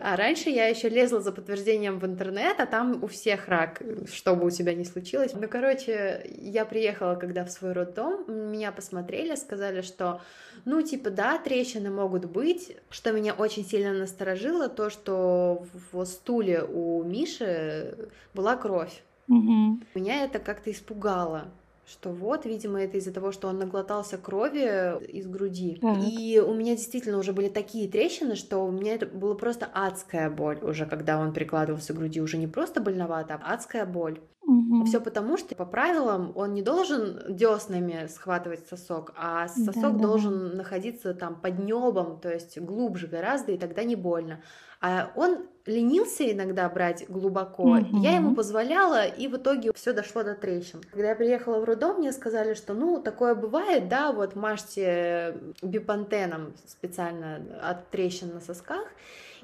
А 0.03 0.17
раньше 0.17 0.51
я 0.51 0.67
еще 0.67 0.89
лезла 0.89 1.21
за 1.21 1.33
подтверждением 1.33 1.99
в 1.99 2.07
интернет, 2.07 2.61
а 2.61 2.67
там 2.67 3.03
у 3.03 3.07
всех 3.07 3.49
рак, 3.49 3.83
что 4.13 4.35
бы 4.35 4.47
у 4.47 4.51
тебя 4.51 4.75
ни 4.75 4.85
случилось. 4.85 5.33
Ну, 5.35 5.49
короче, 5.49 6.25
я 6.39 6.65
приехала 6.65 7.15
когда 7.15 7.45
в 7.45 7.51
свой 7.51 7.73
роддом, 7.73 8.25
меня 8.51 8.73
посмотрели, 8.73 9.35
сказали, 9.35 9.83
что, 9.83 10.21
ну, 10.65 10.83
типа, 10.83 11.11
да, 11.11 11.39
трещины 11.39 11.91
могут 11.91 12.27
быть. 12.27 12.77
Что 12.91 13.13
меня 13.13 13.35
очень 13.35 13.65
сильно 13.65 13.93
насторожило, 13.93 14.69
то, 14.69 14.91
что 14.91 15.67
в 15.93 16.05
стуле 16.05 16.63
у 16.63 17.03
Миши 17.03 18.11
была 18.35 18.57
кровь. 18.57 19.03
Угу. 19.29 19.81
Меня 19.95 20.25
это 20.25 20.39
как-то 20.39 20.71
испугало 20.71 21.49
что 21.87 22.11
вот, 22.11 22.47
видимо, 22.47 22.83
это 22.83 22.97
из-за 22.99 23.13
того, 23.13 23.31
что 23.31 23.47
он 23.49 23.59
наглотался 23.59 24.19
крови 24.19 25.01
из 25.07 25.27
груди. 25.27 25.79
Так. 25.81 25.99
И 26.03 26.41
у 26.41 26.53
меня 26.53 26.75
действительно 26.75 27.19
уже 27.19 27.33
были 27.33 27.49
такие 27.49 27.89
трещины, 27.89 28.35
что 28.35 28.59
у 28.59 28.73
меня 28.73 28.95
это 28.95 29.07
была 29.07 29.35
просто 29.35 29.69
адская 29.73 30.29
боль 30.29 30.59
уже, 30.63 30.87
когда 30.87 31.19
он 31.19 31.33
прикладывался 31.33 31.93
к 31.93 31.97
груди, 31.97 32.21
уже 32.21 32.39
не 32.39 32.49
просто 32.49 32.81
больновато, 32.81 33.41
а 33.41 33.55
адская 33.55 33.87
боль. 33.87 34.21
Угу. 34.47 34.85
Все 34.87 35.01
потому, 35.01 35.37
что 35.37 35.55
по 35.55 35.65
правилам 35.65 36.33
он 36.37 36.55
не 36.55 36.63
должен 36.63 37.21
деснами 37.29 38.07
схватывать 38.09 38.67
сосок, 38.69 39.13
а 39.17 39.49
сосок 39.49 39.75
Да, 39.75 39.91
да, 39.91 39.99
должен 39.99 40.57
находиться 40.57 41.15
там 41.15 41.41
под 41.41 41.59
небом, 41.59 42.21
то 42.21 42.33
есть 42.33 42.59
глубже 42.59 43.07
гораздо, 43.09 43.53
и 43.53 43.59
тогда 43.59 43.83
не 43.85 43.97
больно. 43.97 44.43
А 44.81 45.11
он 45.17 45.47
ленился 45.67 46.31
иногда 46.31 46.69
брать 46.69 47.05
глубоко. 47.09 47.75
Мгм. 47.75 48.01
Я 48.01 48.17
ему 48.17 48.35
позволяла, 48.35 49.05
и 49.05 49.27
в 49.29 49.37
итоге 49.37 49.73
все 49.75 49.93
дошло 49.93 50.23
до 50.23 50.35
трещин. 50.35 50.81
Когда 50.91 51.11
я 51.11 51.17
приехала 51.17 51.59
в 51.59 51.65
роддом, 51.65 51.99
мне 51.99 52.13
сказали, 52.13 52.55
что 52.55 52.73
ну 52.75 53.01
такое 53.01 53.35
бывает, 53.35 53.89
да, 53.89 54.13
вот 54.13 54.37
мажьте 54.37 55.37
бипантеном 55.63 56.55
специально 56.67 57.41
от 57.63 57.89
трещин 57.91 58.33
на 58.35 58.41
сосках. 58.41 58.85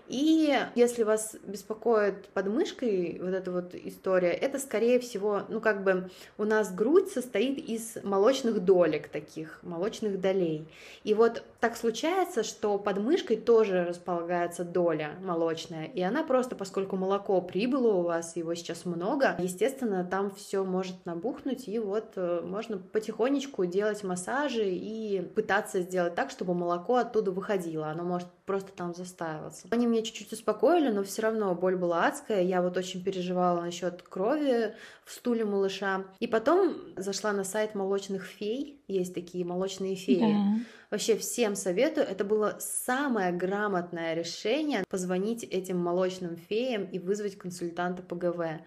И 0.08 0.58
если 0.74 1.04
вас 1.04 1.36
беспокоит 1.46 2.28
подмышкой 2.28 3.18
вот 3.22 3.32
эта 3.32 3.50
вот 3.50 3.74
история, 3.74 4.32
это 4.32 4.58
скорее 4.58 4.98
всего, 5.00 5.42
ну 5.48 5.60
как 5.60 5.84
бы 5.84 6.10
у 6.38 6.44
нас 6.44 6.74
грудь 6.74 7.10
состоит 7.10 7.58
из 7.58 7.96
молочных 8.02 8.64
долек 8.64 9.08
таких, 9.08 9.60
молочных 9.62 10.20
долей. 10.20 10.66
И 11.04 11.14
вот 11.14 11.42
так 11.60 11.76
случается, 11.76 12.42
что 12.42 12.78
под 12.78 12.98
мышкой 12.98 13.36
тоже 13.36 13.84
располагается 13.84 14.64
доля 14.64 15.12
молочная, 15.22 15.86
и 15.86 16.02
она 16.02 16.24
просто, 16.24 16.56
поскольку 16.56 16.96
молоко 16.96 17.40
прибыло 17.40 17.94
у 17.94 18.02
вас, 18.02 18.36
его 18.36 18.54
сейчас 18.54 18.84
много, 18.84 19.36
естественно, 19.38 20.04
там 20.04 20.30
все 20.34 20.64
может 20.64 21.06
набухнуть, 21.06 21.68
и 21.68 21.78
вот 21.78 22.12
э, 22.16 22.40
можно 22.44 22.78
потихонечку 22.78 23.64
делать 23.66 24.02
массажи 24.02 24.68
и 24.68 25.20
пытаться 25.34 25.80
сделать 25.80 26.14
так, 26.14 26.30
чтобы 26.30 26.54
молоко 26.54 26.96
оттуда 26.96 27.30
выходило, 27.30 27.88
оно 27.88 28.04
может 28.04 28.28
просто 28.52 28.72
там 28.72 28.94
застаиваться. 28.94 29.66
Они 29.70 29.86
меня 29.86 30.02
чуть-чуть 30.02 30.30
успокоили, 30.30 30.90
но 30.90 31.02
все 31.04 31.22
равно 31.22 31.54
боль 31.54 31.74
была 31.74 32.06
адская, 32.06 32.42
я 32.42 32.60
вот 32.60 32.76
очень 32.76 33.02
переживала 33.02 33.62
насчет 33.62 34.02
крови 34.02 34.74
в 35.06 35.12
стуле 35.12 35.46
малыша. 35.46 36.04
И 36.20 36.26
потом 36.26 36.76
зашла 36.98 37.32
на 37.32 37.44
сайт 37.44 37.74
молочных 37.74 38.26
фей, 38.26 38.84
есть 38.88 39.14
такие 39.14 39.46
молочные 39.46 39.96
феи. 39.96 40.20
Да. 40.20 40.64
Вообще 40.90 41.16
всем 41.16 41.56
советую. 41.56 42.06
Это 42.06 42.26
было 42.26 42.58
самое 42.60 43.32
грамотное 43.32 44.12
решение 44.12 44.84
позвонить 44.90 45.44
этим 45.44 45.78
молочным 45.78 46.36
феям 46.36 46.84
и 46.84 46.98
вызвать 46.98 47.38
консультанта 47.38 48.02
по 48.02 48.16
ГВ. 48.16 48.60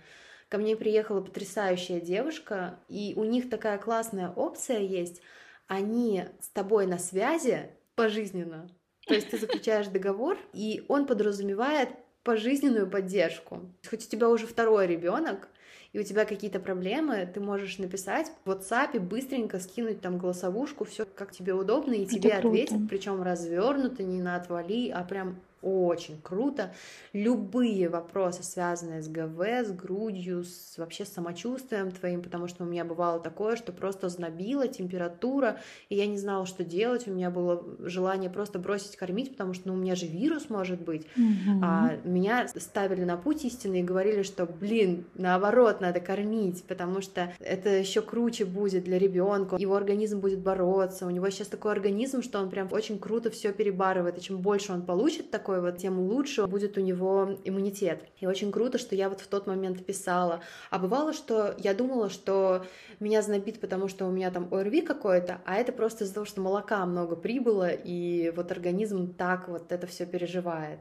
Ко 0.49 0.57
мне 0.57 0.75
приехала 0.75 1.21
потрясающая 1.21 2.01
девушка, 2.01 2.79
и 2.89 3.13
у 3.15 3.23
них 3.23 3.51
такая 3.51 3.77
классная 3.77 4.31
опция 4.31 4.79
есть. 4.79 5.21
Они 5.67 6.23
с 6.41 6.49
тобой 6.49 6.87
на 6.87 6.97
связи 6.97 7.69
пожизненно. 7.93 8.67
То 9.05 9.13
есть 9.13 9.29
ты 9.29 9.37
заключаешь 9.37 9.87
договор, 9.87 10.37
и 10.53 10.83
он 10.87 11.05
подразумевает 11.05 11.89
пожизненную 12.23 12.89
поддержку. 12.89 13.61
Хоть 13.87 14.05
у 14.05 14.09
тебя 14.09 14.29
уже 14.29 14.47
второй 14.47 14.87
ребенок, 14.87 15.47
и 15.93 15.99
у 15.99 16.03
тебя 16.03 16.25
какие-то 16.25 16.59
проблемы, 16.59 17.29
ты 17.31 17.39
можешь 17.39 17.77
написать 17.77 18.31
в 18.43 18.51
WhatsApp, 18.51 18.99
быстренько 18.99 19.59
скинуть 19.59 20.01
там 20.01 20.17
голосовушку, 20.17 20.83
все 20.83 21.05
как 21.05 21.31
тебе 21.31 21.53
удобно, 21.53 21.93
и 21.93 22.05
тебе 22.05 22.33
ответят, 22.33 22.79
причем 22.89 23.21
развернуто, 23.21 24.03
не 24.03 24.21
на 24.21 24.35
отвали, 24.35 24.89
а 24.89 25.03
прям 25.03 25.39
очень 25.61 26.21
круто. 26.21 26.73
Любые 27.13 27.89
вопросы, 27.89 28.43
связанные 28.43 29.01
с 29.01 29.07
ГВ, 29.07 29.41
с 29.41 29.71
грудью, 29.71 30.43
с 30.43 30.77
вообще 30.77 31.05
самочувствием 31.05 31.91
твоим, 31.91 32.21
потому 32.21 32.47
что 32.47 32.63
у 32.63 32.67
меня 32.67 32.85
бывало 32.85 33.19
такое, 33.19 33.55
что 33.55 33.71
просто 33.71 34.09
знобила 34.09 34.67
температура, 34.67 35.59
и 35.89 35.95
я 35.95 36.05
не 36.05 36.17
знала, 36.17 36.45
что 36.45 36.63
делать. 36.63 37.07
У 37.07 37.11
меня 37.11 37.31
было 37.31 37.63
желание 37.79 38.29
просто 38.29 38.59
бросить 38.59 38.95
кормить, 38.95 39.31
потому 39.31 39.53
что 39.53 39.69
ну, 39.69 39.73
у 39.73 39.77
меня 39.77 39.95
же 39.95 40.05
вирус 40.05 40.49
может 40.49 40.81
быть. 40.81 41.07
Мгм. 41.15 41.63
А 41.63 41.97
меня 42.03 42.47
ставили 42.47 43.03
на 43.03 43.17
путь 43.17 43.43
истины 43.45 43.79
и 43.79 43.83
говорили, 43.83 44.23
что, 44.23 44.45
блин, 44.45 45.05
наоборот, 45.15 45.81
надо 45.81 45.99
кормить, 45.99 46.63
потому 46.67 47.01
что 47.01 47.33
это 47.39 47.69
еще 47.69 48.01
круче 48.01 48.45
будет 48.45 48.83
для 48.83 48.99
ребенка, 48.99 49.55
его 49.55 49.75
организм 49.75 50.19
будет 50.19 50.39
бороться, 50.39 51.07
у 51.07 51.09
него 51.09 51.29
сейчас 51.29 51.47
такой 51.47 51.71
организм, 51.71 52.21
что 52.21 52.39
он 52.39 52.49
прям 52.49 52.71
очень 52.71 52.99
круто 52.99 53.29
все 53.31 53.51
перебарывает, 53.51 54.17
и 54.17 54.21
чем 54.21 54.37
больше 54.37 54.71
он 54.71 54.83
получит 54.83 55.31
такой 55.45 55.61
вот, 55.61 55.77
тем 55.77 55.99
лучше 55.99 56.47
будет 56.47 56.75
у 56.75 56.81
него 56.81 57.37
иммунитет. 57.43 58.03
И 58.19 58.25
очень 58.25 58.51
круто, 58.51 58.79
что 58.79 58.95
я 58.95 59.09
вот 59.09 59.21
в 59.21 59.27
тот 59.27 59.45
момент 59.45 59.85
писала. 59.85 60.41
А 60.71 60.79
бывало, 60.79 61.13
что 61.13 61.53
я 61.59 61.75
думала, 61.75 62.09
что 62.09 62.65
меня 62.99 63.21
знобит, 63.21 63.59
потому 63.59 63.87
что 63.87 64.07
у 64.07 64.11
меня 64.11 64.31
там 64.31 64.47
ОРВИ 64.51 64.81
какое-то, 64.81 65.41
а 65.45 65.55
это 65.57 65.71
просто 65.71 66.03
из-за 66.03 66.15
того, 66.15 66.25
что 66.25 66.41
молока 66.41 66.83
много 66.87 67.15
прибыло, 67.15 67.69
и 67.69 68.31
вот 68.35 68.51
организм 68.51 69.13
так 69.13 69.47
вот 69.47 69.71
это 69.71 69.85
все 69.85 70.07
переживает. 70.07 70.79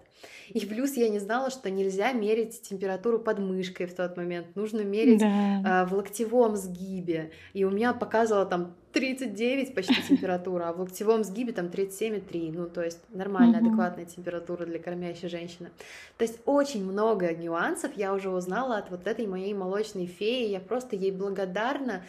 И 0.48 0.64
плюс 0.64 0.94
я 0.94 1.11
не 1.11 1.18
знала, 1.18 1.50
что 1.50 1.68
нельзя 1.68 2.12
мерить 2.12 2.62
температуру 2.62 3.18
под 3.18 3.40
мышкой 3.40 3.85
в 3.85 3.94
тот 3.94 4.16
момент, 4.16 4.46
нужно 4.57 4.81
мерить 4.81 5.20
Да. 5.20 5.83
а, 5.83 5.85
в 5.85 5.92
локтевом 5.92 6.57
сгибе. 6.57 7.33
И 7.53 7.64
у 7.64 7.70
меня 7.70 7.92
показывало 7.92 8.46
там 8.46 8.74
39 8.95 9.75
почти 9.75 9.95
температура, 10.09 10.69
а 10.69 10.73
в 10.73 10.81
локтевом 10.81 11.25
сгибе 11.25 11.53
там 11.53 11.67
37,3. 11.67 12.53
Ну, 12.55 12.67
то 12.69 12.83
есть 12.83 13.01
нормальная, 13.11 13.61
Мгм. 13.61 13.69
адекватная 13.69 14.05
температура 14.07 14.65
для 14.65 14.79
кормящей 14.79 15.29
женщины. 15.29 15.71
То 16.17 16.25
есть 16.25 16.39
очень 16.47 16.85
много 16.85 17.35
нюансов 17.35 17.91
я 17.97 18.15
уже 18.15 18.31
узнала 18.31 18.79
от 18.79 18.91
вот 18.91 19.07
этой 19.07 19.27
моей 19.27 19.53
молочной 19.53 20.07
феи. 20.07 20.49
Я 20.49 20.61
просто 20.61 20.97
ей 20.97 21.11
благодарна. 21.11 22.03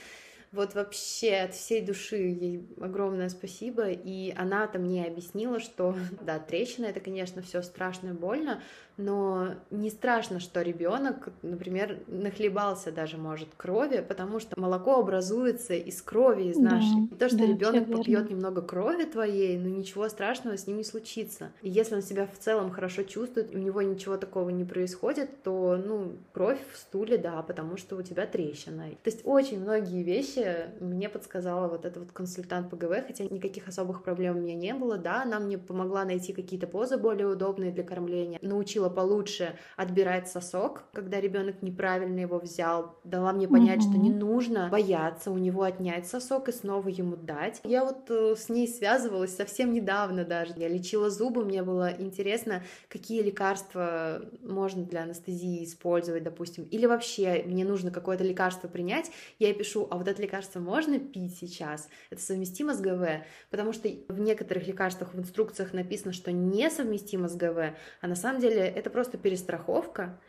Вот 0.55 0.73
вообще 0.73 1.35
от 1.45 1.53
всей 1.53 1.81
души 1.81 2.15
ей 2.15 2.67
огромное 2.79 3.29
спасибо. 3.29 3.89
И 3.89 4.33
она 4.35 4.67
там 4.67 4.83
мне 4.83 5.05
объяснила, 5.05 5.59
что 5.59 5.95
да, 6.21 6.39
трещина 6.39 6.85
это, 6.85 6.99
конечно, 6.99 7.41
все 7.41 7.61
страшно 7.61 8.09
и 8.09 8.13
больно, 8.13 8.61
но 8.97 9.55
не 9.71 9.89
страшно, 9.89 10.39
что 10.39 10.61
ребенок, 10.61 11.29
например, 11.41 11.99
нахлебался 12.07 12.91
даже, 12.91 13.17
может, 13.17 13.49
крови, 13.57 14.03
потому 14.07 14.39
что 14.39 14.57
молоко 14.59 14.99
образуется 14.99 15.73
из 15.73 16.01
крови, 16.01 16.49
из 16.49 16.57
Да, 16.57 16.75
нашей. 16.75 17.05
И 17.11 17.15
то, 17.15 17.27
что 17.27 17.39
да, 17.39 17.45
ребенок 17.45 17.91
попьет 17.91 18.29
немного 18.29 18.61
крови 18.61 19.03
твоей, 19.03 19.57
ну 19.57 19.67
ничего 19.67 20.07
страшного 20.07 20.57
с 20.57 20.67
ним 20.67 20.77
не 20.77 20.83
случится. 20.83 21.51
И 21.61 21.69
если 21.69 21.95
он 21.95 22.01
себя 22.01 22.25
в 22.25 22.37
целом 22.39 22.71
хорошо 22.71 23.03
чувствует, 23.03 23.53
у 23.53 23.57
него 23.57 23.81
ничего 23.81 24.15
такого 24.17 24.49
не 24.49 24.63
происходит, 24.63 25.43
то, 25.43 25.75
ну, 25.75 26.13
кровь 26.31 26.59
в 26.73 26.77
стуле, 26.77 27.17
да, 27.17 27.41
потому 27.41 27.75
что 27.77 27.97
у 27.97 28.01
тебя 28.01 28.25
трещина. 28.25 28.89
То 29.03 29.09
есть 29.09 29.21
очень 29.25 29.59
многие 29.59 30.03
вещи 30.03 30.39
мне 30.79 31.09
подсказала 31.09 31.67
вот 31.67 31.85
этот 31.85 32.03
вот 32.03 32.11
консультант 32.11 32.69
по 32.69 32.75
ГВ, 32.75 33.05
хотя 33.07 33.23
никаких 33.25 33.67
особых 33.67 34.03
проблем 34.03 34.37
у 34.37 34.39
меня 34.41 34.55
не 34.55 34.73
было, 34.73 34.97
да, 34.97 35.23
она 35.23 35.39
мне 35.39 35.57
помогла 35.57 36.05
найти 36.05 36.33
какие-то 36.33 36.67
позы 36.67 36.97
более 36.97 37.27
удобные 37.27 37.71
для 37.71 37.83
кормления, 37.83 38.39
научила 38.41 38.89
получше 38.89 39.57
отбирать 39.77 40.27
сосок, 40.27 40.83
когда 40.93 41.19
ребенок 41.19 41.61
неправильно 41.61 42.19
его 42.19 42.39
взял, 42.39 42.99
дала 43.03 43.33
мне 43.33 43.47
понять, 43.47 43.83
что 43.83 43.97
Мгм. 43.97 44.01
не 44.01 44.09
нужно 44.11 44.69
бояться 44.71 45.31
у 45.31 45.37
него 45.37 45.63
отнять 45.63 46.07
сосок 46.07 46.49
и 46.49 46.51
снова 46.51 46.87
ему 46.89 47.15
дать. 47.15 47.59
Я 47.63 47.85
вот 47.85 48.09
э, 48.09 48.35
с 48.37 48.49
ней 48.49 48.67
связывалась 48.67 49.35
совсем 49.35 49.73
недавно 49.73 50.25
даже. 50.25 50.53
Я 50.55 50.67
лечила 50.67 51.09
зубы, 51.09 51.45
мне 51.45 51.63
было 51.63 51.89
интересно, 51.97 52.63
какие 52.89 53.21
лекарства 53.21 54.21
можно 54.41 54.83
для 54.85 55.03
анестезии 55.03 55.63
использовать, 55.63 56.23
допустим, 56.23 56.63
или 56.65 56.85
вообще 56.85 57.43
мне 57.45 57.65
нужно 57.65 57.91
какое-то 57.91 58.23
лекарство 58.23 58.67
принять, 58.67 59.11
я 59.39 59.47
ей 59.49 59.53
пишу, 59.53 59.87
а 59.89 59.97
вот 59.97 60.07
это 60.07 60.21
лекарство 60.25 60.59
можно 60.59 60.99
пить 60.99 61.37
сейчас? 61.37 61.89
Это 62.09 62.21
совместимо 62.21 62.73
с 62.73 62.81
ГВ? 62.81 63.23
Потому 63.49 63.73
что 63.73 63.87
в 64.09 64.19
некоторых 64.19 64.67
лекарствах 64.67 65.13
в 65.13 65.19
инструкциях 65.19 65.73
написано, 65.73 66.13
что 66.13 66.31
несовместимо 66.31 67.29
с 67.29 67.35
ГВ, 67.35 67.75
а 68.01 68.07
на 68.07 68.15
самом 68.15 68.41
деле 68.41 68.61
это 68.61 68.89
просто 68.89 69.17
перестраховка. 69.17 70.19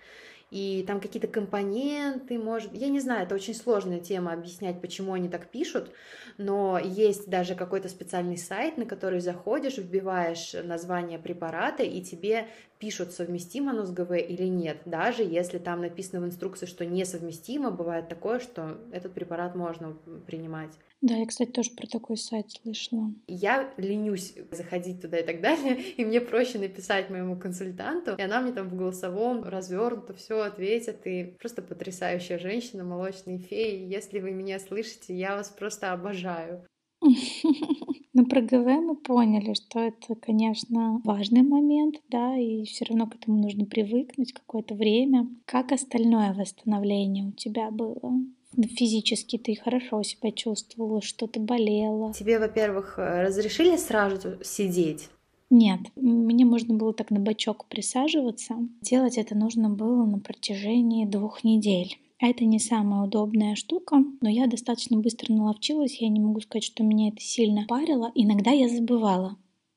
И 0.50 0.84
там 0.86 1.00
какие-то 1.00 1.26
компоненты, 1.26 2.38
может, 2.38 2.72
я 2.72 2.88
не 2.88 3.00
знаю, 3.00 3.24
это 3.24 3.34
очень 3.34 3.54
сложная 3.54 3.98
тема 3.98 4.32
объяснять, 4.32 4.80
почему 4.80 5.12
они 5.12 5.28
так 5.28 5.48
пишут, 5.48 5.90
но 6.38 6.78
есть 6.78 7.28
даже 7.28 7.54
какой-то 7.54 7.88
специальный 7.88 8.36
сайт, 8.38 8.76
на 8.76 8.86
который 8.86 9.20
заходишь, 9.20 9.78
вбиваешь 9.78 10.54
название 10.62 11.18
препарата, 11.18 11.82
и 11.82 12.00
тебе 12.00 12.48
пишут, 12.78 13.12
совместимо 13.12 13.72
оно 13.72 13.84
с 13.84 13.90
ГВ 13.90 14.12
или 14.12 14.44
нет, 14.44 14.78
даже 14.84 15.24
если 15.24 15.58
там 15.58 15.80
написано 15.80 16.20
в 16.20 16.26
инструкции, 16.26 16.66
что 16.66 16.86
несовместимо, 16.86 17.70
бывает 17.70 18.08
такое, 18.08 18.38
что 18.38 18.78
этот 18.92 19.14
препарат 19.14 19.56
можно 19.56 19.96
принимать. 20.26 20.72
Да, 21.02 21.14
я, 21.14 21.26
кстати, 21.26 21.50
тоже 21.50 21.70
про 21.72 21.86
такой 21.86 22.16
сайт 22.16 22.50
слышала. 22.50 23.12
Я 23.28 23.72
ленюсь 23.76 24.34
заходить 24.50 25.02
туда 25.02 25.18
и 25.18 25.26
так 25.26 25.40
далее, 25.40 25.80
и 25.96 26.04
мне 26.04 26.20
проще 26.20 26.58
написать 26.58 27.10
моему 27.10 27.38
консультанту, 27.38 28.14
и 28.16 28.22
она 28.22 28.40
мне 28.40 28.52
там 28.52 28.68
в 28.68 28.74
голосовом 28.74 29.44
развернуто 29.44 30.14
все 30.14 30.40
ответит, 30.40 31.06
и 31.06 31.36
просто 31.38 31.62
потрясающая 31.62 32.38
женщина, 32.38 32.82
молочные 32.82 33.38
феи. 33.38 33.86
Если 33.86 34.20
вы 34.20 34.30
меня 34.30 34.58
слышите, 34.58 35.14
я 35.14 35.36
вас 35.36 35.50
просто 35.50 35.92
обожаю. 35.92 36.64
Ну, 38.18 38.24
про 38.24 38.40
ГВ 38.40 38.64
мы 38.80 38.96
поняли, 38.96 39.52
что 39.52 39.78
это, 39.78 40.14
конечно, 40.14 41.02
важный 41.04 41.42
момент, 41.42 41.96
да, 42.08 42.34
и 42.38 42.64
все 42.64 42.86
равно 42.86 43.06
к 43.06 43.14
этому 43.14 43.36
нужно 43.42 43.66
привыкнуть 43.66 44.32
какое-то 44.32 44.74
время. 44.74 45.28
Как 45.44 45.70
остальное 45.70 46.32
восстановление 46.32 47.26
у 47.26 47.32
тебя 47.32 47.70
было? 47.70 48.14
Физически 48.56 49.38
ты 49.38 49.54
хорошо 49.56 50.02
себя 50.02 50.32
чувствовала, 50.32 51.02
что-то 51.02 51.40
болело. 51.40 52.12
Тебе, 52.12 52.38
во-первых, 52.38 52.94
разрешили 52.98 53.76
сразу 53.76 54.38
сидеть? 54.42 55.08
Нет, 55.50 55.80
мне 55.94 56.44
можно 56.44 56.74
было 56.74 56.92
так 56.92 57.10
на 57.10 57.20
бочок 57.20 57.66
присаживаться. 57.66 58.56
Делать 58.80 59.16
это 59.16 59.36
нужно 59.36 59.70
было 59.70 60.04
на 60.04 60.18
протяжении 60.18 61.06
двух 61.06 61.44
недель. 61.44 61.98
Это 62.18 62.44
не 62.44 62.58
самая 62.58 63.02
удобная 63.02 63.54
штука, 63.56 64.02
но 64.20 64.28
я 64.28 64.46
достаточно 64.46 64.96
быстро 64.98 65.32
наловчилась. 65.32 66.00
Я 66.00 66.08
не 66.08 66.18
могу 66.18 66.40
сказать, 66.40 66.64
что 66.64 66.82
меня 66.82 67.08
это 67.08 67.20
сильно 67.20 67.66
парило. 67.68 68.10
Иногда 68.14 68.50
я 68.50 68.68
забывала. 68.68 69.36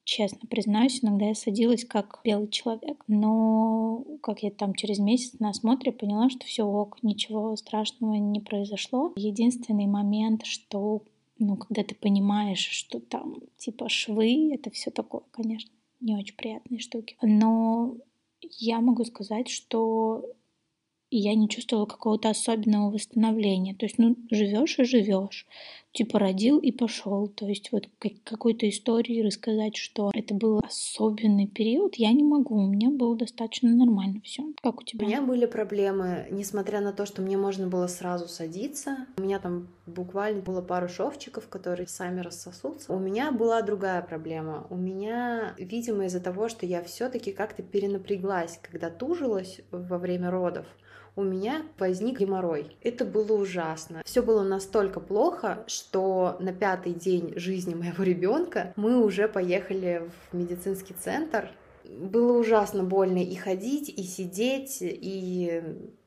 Честно 0.10 0.48
признаюсь, 0.50 1.04
иногда 1.04 1.28
я 1.28 1.36
садилась 1.36 1.86
как 1.86 2.22
белый 2.24 2.48
человек. 2.48 3.04
Но 3.06 4.04
как 4.24 4.42
я 4.42 4.50
там 4.50 4.74
через 4.74 4.98
месяц 4.98 5.40
на 5.40 5.52
осмотре 5.52 5.92
поняла, 5.92 6.32
что 6.32 6.48
все 6.48 6.64
ок, 6.64 6.98
ничего 7.04 7.56
страшного 7.56 8.16
не 8.16 8.40
произошло. 8.40 9.14
Единственный 9.18 9.86
момент, 9.86 10.48
что 10.48 11.04
ну, 11.38 11.58
когда 11.58 11.84
ты 11.84 11.94
понимаешь, 11.94 12.68
что 12.72 13.00
там 13.00 13.36
типа 13.58 13.88
швы, 13.88 14.52
это 14.52 14.72
все 14.72 14.90
такое, 14.90 15.22
конечно, 15.30 15.70
не 16.00 16.16
очень 16.16 16.36
приятные 16.36 16.80
штуки. 16.80 17.16
Но 17.22 17.96
я 18.42 18.82
могу 18.82 19.06
сказать, 19.06 19.48
что 19.48 20.26
и 21.10 21.18
я 21.18 21.34
не 21.34 21.50
чувствовала 21.50 21.86
какого-то 21.86 22.30
особенного 22.30 22.92
восстановления. 22.92 23.74
То 23.74 23.86
есть, 23.86 23.98
ну, 23.98 24.16
живешь 24.30 24.78
и 24.78 24.84
живешь. 24.84 25.48
Типа 25.92 26.20
родил 26.20 26.60
и 26.60 26.72
пошел. 26.72 27.28
То 27.28 27.48
есть, 27.48 27.72
вот 27.72 27.90
какой-то 28.24 28.70
истории 28.70 29.22
рассказать, 29.22 29.76
что 29.76 30.12
это 30.14 30.36
был 30.36 30.60
особенный 30.60 31.48
период, 31.48 31.96
я 31.96 32.12
не 32.12 32.24
могу. 32.24 32.56
У 32.56 32.68
меня 32.68 32.92
было 32.92 33.16
достаточно 33.16 33.74
нормально 33.74 34.22
все. 34.24 34.44
Как 34.62 34.82
у 34.82 34.84
тебя? 34.84 35.04
У 35.04 35.10
меня 35.10 35.22
были 35.24 35.48
проблемы, 35.48 36.28
несмотря 36.30 36.80
на 36.80 36.94
то, 36.94 37.08
что 37.08 37.24
мне 37.24 37.38
можно 37.38 37.68
было 37.68 37.88
сразу 37.88 38.28
садиться. 38.28 39.08
У 39.18 39.22
меня 39.22 39.40
там 39.40 39.68
буквально 39.88 40.42
было 40.44 40.62
пару 40.62 40.88
шовчиков, 40.88 41.48
которые 41.48 41.88
сами 41.88 42.22
рассосутся. 42.22 42.94
У 42.94 43.00
меня 43.00 43.32
была 43.32 43.64
другая 43.64 44.04
проблема. 44.04 44.68
У 44.70 44.76
меня, 44.76 45.56
видимо, 45.58 46.06
из-за 46.06 46.20
того, 46.20 46.50
что 46.50 46.68
я 46.68 46.84
все-таки 46.84 47.32
как-то 47.32 47.64
перенапряглась, 47.64 48.60
когда 48.62 48.92
тужилась 48.92 49.62
во 49.72 49.98
время 49.98 50.30
родов, 50.30 50.68
у 51.16 51.24
меня 51.24 51.64
возник 51.78 52.20
геморрой. 52.20 52.78
Это 52.82 53.06
было 53.06 53.34
ужасно. 53.34 54.02
Все 54.06 54.22
было 54.22 54.44
настолько 54.44 55.00
плохо, 55.00 55.64
что 55.68 56.38
на 56.40 56.54
пятый 56.54 56.94
день 56.94 57.34
жизни 57.36 57.74
моего 57.74 58.04
ребенка 58.04 58.74
мы 58.76 59.04
уже 59.04 59.28
поехали 59.28 60.10
в 60.32 60.38
медицинский 60.38 60.94
центр. 60.94 61.52
Было 61.86 62.38
ужасно 62.38 62.84
больно 62.84 63.24
и 63.24 63.36
ходить, 63.36 63.90
и 63.90 64.04
сидеть, 64.04 64.78
и 64.82 65.64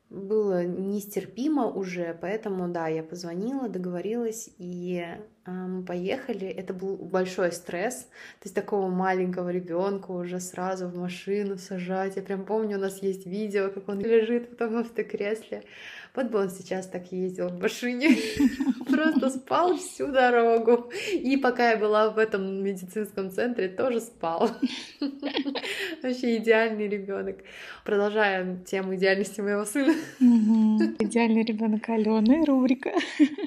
было 0.09 0.63
нестерпимо 0.63 1.67
уже, 1.67 2.17
поэтому, 2.21 2.67
да, 2.69 2.87
я 2.87 3.01
позвонила, 3.01 3.67
договорилась, 3.67 4.49
и 4.59 5.03
мы 5.51 5.83
поехали. 5.83 6.47
Это 6.47 6.73
был 6.73 6.95
большой 6.95 7.51
стресс, 7.51 8.03
то 8.39 8.45
есть 8.45 8.55
такого 8.55 8.89
маленького 8.89 9.49
ребенка 9.49 10.11
уже 10.11 10.39
сразу 10.39 10.87
в 10.87 10.97
машину 10.97 11.57
сажать. 11.57 12.15
Я 12.15 12.21
прям 12.21 12.45
помню, 12.45 12.77
у 12.77 12.81
нас 12.81 13.03
есть 13.03 13.25
видео, 13.25 13.69
как 13.69 13.89
он 13.89 13.99
лежит 13.99 14.51
в 14.51 14.55
том 14.55 14.77
автокресле. 14.77 15.63
Вот 16.15 16.27
бы 16.27 16.39
он 16.39 16.49
сейчас 16.51 16.85
так 16.87 17.11
ездил 17.11 17.49
в 17.49 17.59
машине, 17.59 18.15
просто 18.87 19.31
спал 19.31 19.75
всю 19.77 20.11
дорогу. 20.11 20.91
И 21.11 21.37
пока 21.37 21.71
я 21.71 21.77
была 21.77 22.11
в 22.11 22.19
этом 22.19 22.63
медицинском 22.63 23.31
центре, 23.31 23.67
тоже 23.67 23.99
спал. 23.99 24.51
Вообще 26.03 26.37
идеальный 26.37 26.87
ребенок. 26.87 27.37
Продолжаем 27.83 28.63
тему 28.63 28.95
идеальности 28.95 29.41
моего 29.41 29.65
сына. 29.65 29.93
Идеальный 30.99 31.43
ребенок 31.43 31.89
Алены, 31.89 32.45
рубрика. 32.45 32.91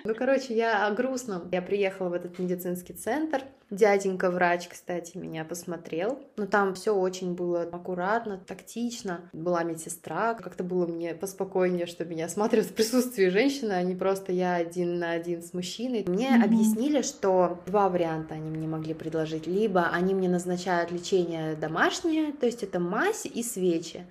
Ну, 0.04 0.14
короче, 0.16 0.54
я 0.54 0.88
о 0.88 0.90
грустном. 0.90 1.48
Я 1.52 1.62
приехала 1.62 1.86
в 1.90 2.12
этот 2.12 2.38
медицинский 2.38 2.92
центр. 2.92 3.42
Дяденька 3.70 4.31
врач, 4.31 4.68
кстати, 4.68 5.16
меня 5.16 5.44
посмотрел. 5.44 6.20
Но 6.37 6.46
там 6.46 6.75
все 6.75 6.94
очень 6.94 7.35
было 7.35 7.62
аккуратно, 7.62 8.38
тактично. 8.38 9.29
Была 9.33 9.64
медсестра. 9.64 10.35
Как-то 10.35 10.62
было 10.62 10.87
мне 10.87 11.14
поспокойнее, 11.14 11.87
что 11.87 12.05
меня 12.05 12.27
осматривают 12.27 12.70
в 12.70 12.75
присутствии 12.75 13.29
женщины, 13.29 13.72
а 13.72 13.83
не 13.83 13.96
просто 13.96 14.33
я 14.33 14.55
один 14.55 14.99
на 14.99 15.12
один 15.12 15.42
с 15.42 15.53
мужчиной. 15.53 16.05
Мне 16.07 16.29
mm-hmm. 16.29 16.44
объяснили, 16.44 17.03
что 17.03 17.61
два 17.66 17.88
варианта 17.88 18.35
они 18.35 18.51
мне 18.51 18.68
могли 18.68 18.94
предложить. 18.94 19.46
Либо 19.46 19.88
они 19.88 20.14
мне 20.14 20.29
назначают 20.29 20.92
лечение 20.92 21.57
домашнее, 21.57 22.33
то 22.33 22.46
есть 22.46 22.62
это 22.62 22.79
мазь 22.79 23.27
и 23.27 23.42
свечи 23.42 24.05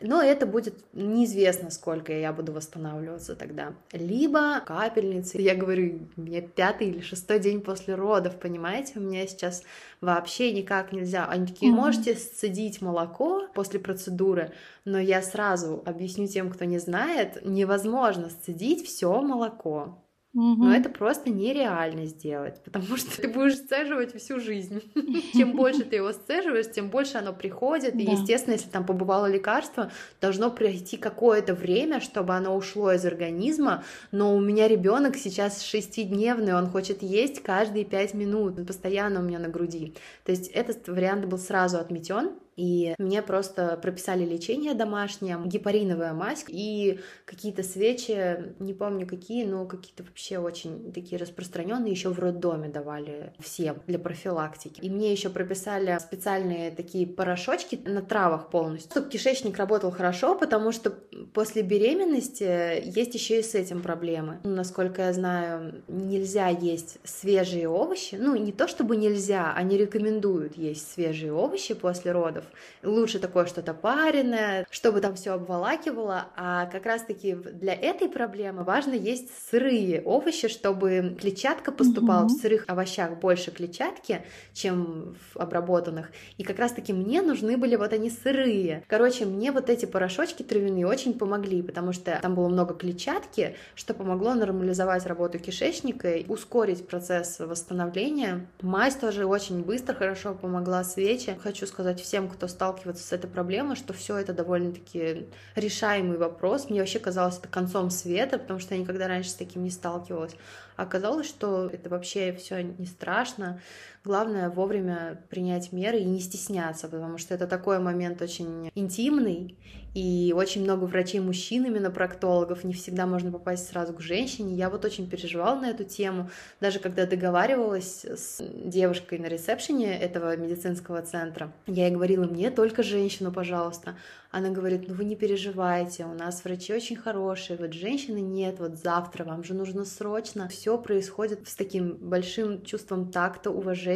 но 0.00 0.22
это 0.22 0.46
будет 0.46 0.84
неизвестно, 0.92 1.70
сколько 1.70 2.12
я 2.12 2.32
буду 2.32 2.52
восстанавливаться 2.52 3.34
тогда. 3.34 3.74
Либо 3.92 4.60
капельницы. 4.60 5.40
Я 5.40 5.54
говорю, 5.54 6.00
мне 6.16 6.42
пятый 6.42 6.88
или 6.88 7.00
шестой 7.00 7.38
день 7.38 7.60
после 7.60 7.94
родов, 7.94 8.38
понимаете, 8.38 8.94
у 8.96 9.00
меня 9.00 9.26
сейчас 9.26 9.62
вообще 10.00 10.52
никак 10.52 10.92
нельзя. 10.92 11.26
Они 11.26 11.46
такие, 11.46 11.72
можете 11.72 12.14
сцедить 12.14 12.82
молоко 12.82 13.48
после 13.54 13.80
процедуры, 13.80 14.52
но 14.84 14.98
я 14.98 15.22
сразу 15.22 15.82
объясню 15.86 16.26
тем, 16.26 16.50
кто 16.50 16.64
не 16.64 16.78
знает, 16.78 17.44
невозможно 17.44 18.28
сцедить 18.28 18.86
все 18.86 19.20
молоко. 19.22 19.98
Но 20.36 20.74
это 20.74 20.90
просто 20.90 21.30
нереально 21.30 22.04
сделать, 22.04 22.62
потому 22.62 22.84
что 22.98 23.22
ты 23.22 23.28
будешь 23.28 23.56
сцеживать 23.56 24.14
всю 24.14 24.38
жизнь. 24.38 24.82
Чем 25.32 25.56
больше 25.56 25.84
ты 25.84 25.96
его 25.96 26.12
сцеживаешь, 26.12 26.70
тем 26.70 26.90
больше 26.90 27.16
оно 27.16 27.32
приходит. 27.32 27.94
И, 27.94 28.02
естественно, 28.02 28.52
если 28.52 28.68
там 28.68 28.84
побывало 28.84 29.26
лекарство, 29.26 29.90
должно 30.20 30.50
пройти 30.50 30.98
какое-то 30.98 31.54
время, 31.54 32.00
чтобы 32.00 32.34
оно 32.34 32.54
ушло 32.54 32.92
из 32.92 33.06
организма. 33.06 33.82
Но 34.12 34.36
у 34.36 34.40
меня 34.40 34.68
ребенок 34.68 35.16
сейчас 35.16 35.62
шестидневный, 35.62 36.54
он 36.54 36.66
хочет 36.66 37.02
есть 37.02 37.42
каждые 37.42 37.86
пять 37.86 38.12
минут, 38.12 38.58
он 38.58 38.66
постоянно 38.66 39.20
у 39.20 39.22
меня 39.22 39.38
на 39.38 39.48
груди. 39.48 39.94
То 40.24 40.32
есть 40.32 40.48
этот 40.48 40.86
вариант 40.88 41.24
был 41.24 41.38
сразу 41.38 41.78
отметен. 41.78 42.32
И 42.56 42.94
мне 42.98 43.22
просто 43.22 43.78
прописали 43.80 44.24
лечение 44.24 44.74
домашнее, 44.74 45.38
гепариновая 45.44 46.14
мазь 46.14 46.44
и 46.48 47.00
какие-то 47.24 47.62
свечи, 47.62 48.54
не 48.58 48.72
помню 48.72 49.06
какие, 49.06 49.44
но 49.44 49.66
какие-то 49.66 50.02
вообще 50.02 50.38
очень 50.38 50.92
такие 50.92 51.20
распространенные, 51.20 51.92
еще 51.92 52.08
в 52.08 52.18
роддоме 52.18 52.68
давали 52.68 53.32
всем 53.38 53.82
для 53.86 53.98
профилактики. 53.98 54.80
И 54.80 54.90
мне 54.90 55.12
еще 55.12 55.28
прописали 55.28 55.96
специальные 56.00 56.70
такие 56.70 57.06
порошочки 57.06 57.78
на 57.84 58.02
травах 58.02 58.50
полностью, 58.50 58.90
чтобы 58.90 59.10
кишечник 59.10 59.58
работал 59.58 59.90
хорошо, 59.90 60.34
потому 60.34 60.72
что 60.72 60.90
после 61.34 61.62
беременности 61.62 62.82
есть 62.84 63.14
еще 63.14 63.40
и 63.40 63.42
с 63.42 63.54
этим 63.54 63.82
проблемы. 63.82 64.40
Насколько 64.44 65.02
я 65.02 65.12
знаю, 65.12 65.82
нельзя 65.88 66.48
есть 66.48 66.98
свежие 67.04 67.68
овощи. 67.68 68.16
Ну, 68.18 68.34
не 68.36 68.52
то 68.52 68.66
чтобы 68.66 68.96
нельзя, 68.96 69.52
они 69.54 69.76
рекомендуют 69.76 70.56
есть 70.56 70.90
свежие 70.92 71.32
овощи 71.32 71.74
после 71.74 72.12
родов, 72.12 72.44
Лучше 72.82 73.18
такое 73.18 73.46
что-то 73.46 73.74
пареное, 73.74 74.66
чтобы 74.70 75.00
там 75.00 75.14
все 75.14 75.32
обволакивало. 75.32 76.26
А 76.36 76.66
как 76.66 76.86
раз-таки 76.86 77.34
для 77.34 77.74
этой 77.74 78.08
проблемы 78.08 78.64
важно 78.64 78.94
есть 78.94 79.30
сырые 79.50 80.02
овощи, 80.02 80.48
чтобы 80.48 81.16
клетчатка 81.20 81.72
поступала 81.72 82.24
угу. 82.24 82.34
в 82.34 82.40
сырых 82.40 82.64
овощах 82.68 83.18
больше 83.18 83.50
клетчатки, 83.50 84.24
чем 84.52 85.16
в 85.32 85.38
обработанных. 85.38 86.10
И 86.36 86.44
как 86.44 86.58
раз-таки 86.58 86.92
мне 86.92 87.22
нужны 87.22 87.56
были 87.56 87.76
вот 87.76 87.92
они 87.92 88.10
сырые. 88.10 88.84
Короче, 88.86 89.24
мне 89.24 89.52
вот 89.52 89.70
эти 89.70 89.86
порошочки 89.86 90.42
травяные 90.42 90.86
очень 90.86 91.14
помогли, 91.18 91.62
потому 91.62 91.92
что 91.92 92.18
там 92.20 92.34
было 92.34 92.48
много 92.48 92.74
клетчатки, 92.74 93.56
что 93.74 93.94
помогло 93.94 94.34
нормализовать 94.34 95.06
работу 95.06 95.38
кишечника 95.38 96.12
и 96.12 96.26
ускорить 96.26 96.86
процесс 96.86 97.38
восстановления. 97.38 98.46
Мазь 98.60 98.96
тоже 98.96 99.24
очень 99.24 99.62
быстро, 99.62 99.94
хорошо 99.94 100.34
помогла 100.34 100.84
свечи. 100.84 101.36
Хочу 101.42 101.66
сказать 101.66 102.00
всем, 102.00 102.28
кто 102.28 102.35
сталкивается 102.46 103.02
с 103.02 103.12
этой 103.12 103.28
проблемой, 103.28 103.76
что 103.76 103.92
все 103.92 104.16
это 104.18 104.32
довольно-таки 104.32 105.26
решаемый 105.54 106.18
вопрос. 106.18 106.68
Мне 106.68 106.80
вообще 106.80 106.98
казалось 106.98 107.38
это 107.38 107.48
концом 107.48 107.90
света, 107.90 108.38
потому 108.38 108.60
что 108.60 108.74
я 108.74 108.80
никогда 108.80 109.08
раньше 109.08 109.30
с 109.30 109.34
таким 109.34 109.64
не 109.64 109.70
сталкивалась. 109.70 110.36
А 110.76 110.82
оказалось, 110.82 111.26
что 111.26 111.66
это 111.72 111.88
вообще 111.88 112.32
все 112.34 112.62
не 112.62 112.86
страшно. 112.86 113.60
Главное 114.06 114.50
вовремя 114.50 115.20
принять 115.30 115.72
меры 115.72 115.98
и 115.98 116.04
не 116.04 116.20
стесняться, 116.20 116.86
потому 116.86 117.18
что 117.18 117.34
это 117.34 117.48
такой 117.48 117.80
момент 117.80 118.22
очень 118.22 118.70
интимный, 118.76 119.56
и 119.96 120.34
очень 120.36 120.62
много 120.62 120.84
врачей 120.84 121.20
мужчин, 121.20 121.64
именно 121.64 121.90
проктологов, 121.90 122.64
не 122.64 122.74
всегда 122.74 123.06
можно 123.06 123.32
попасть 123.32 123.66
сразу 123.66 123.94
к 123.94 124.02
женщине. 124.02 124.54
Я 124.54 124.68
вот 124.68 124.84
очень 124.84 125.08
переживала 125.08 125.58
на 125.58 125.70
эту 125.70 125.84
тему, 125.84 126.28
даже 126.60 126.80
когда 126.80 127.06
договаривалась 127.06 128.04
с 128.04 128.42
девушкой 128.42 129.18
на 129.18 129.24
ресепшене 129.24 129.98
этого 129.98 130.36
медицинского 130.36 131.00
центра. 131.00 131.50
Я 131.66 131.86
ей 131.86 131.94
говорила, 131.94 132.26
мне 132.26 132.50
только 132.50 132.82
женщину, 132.82 133.32
пожалуйста. 133.32 133.96
Она 134.30 134.50
говорит, 134.50 134.86
ну 134.86 134.92
вы 134.92 135.06
не 135.06 135.16
переживайте, 135.16 136.04
у 136.04 136.12
нас 136.12 136.44
врачи 136.44 136.74
очень 136.74 136.96
хорошие, 136.96 137.56
вот 137.56 137.72
женщины 137.72 138.18
нет, 138.18 138.56
вот 138.58 138.76
завтра 138.76 139.24
вам 139.24 139.44
же 139.44 139.54
нужно 139.54 139.86
срочно. 139.86 140.46
Все 140.48 140.76
происходит 140.76 141.48
с 141.48 141.54
таким 141.54 141.94
большим 141.94 142.62
чувством 142.62 143.10
такта, 143.10 143.50
уважения, 143.50 143.95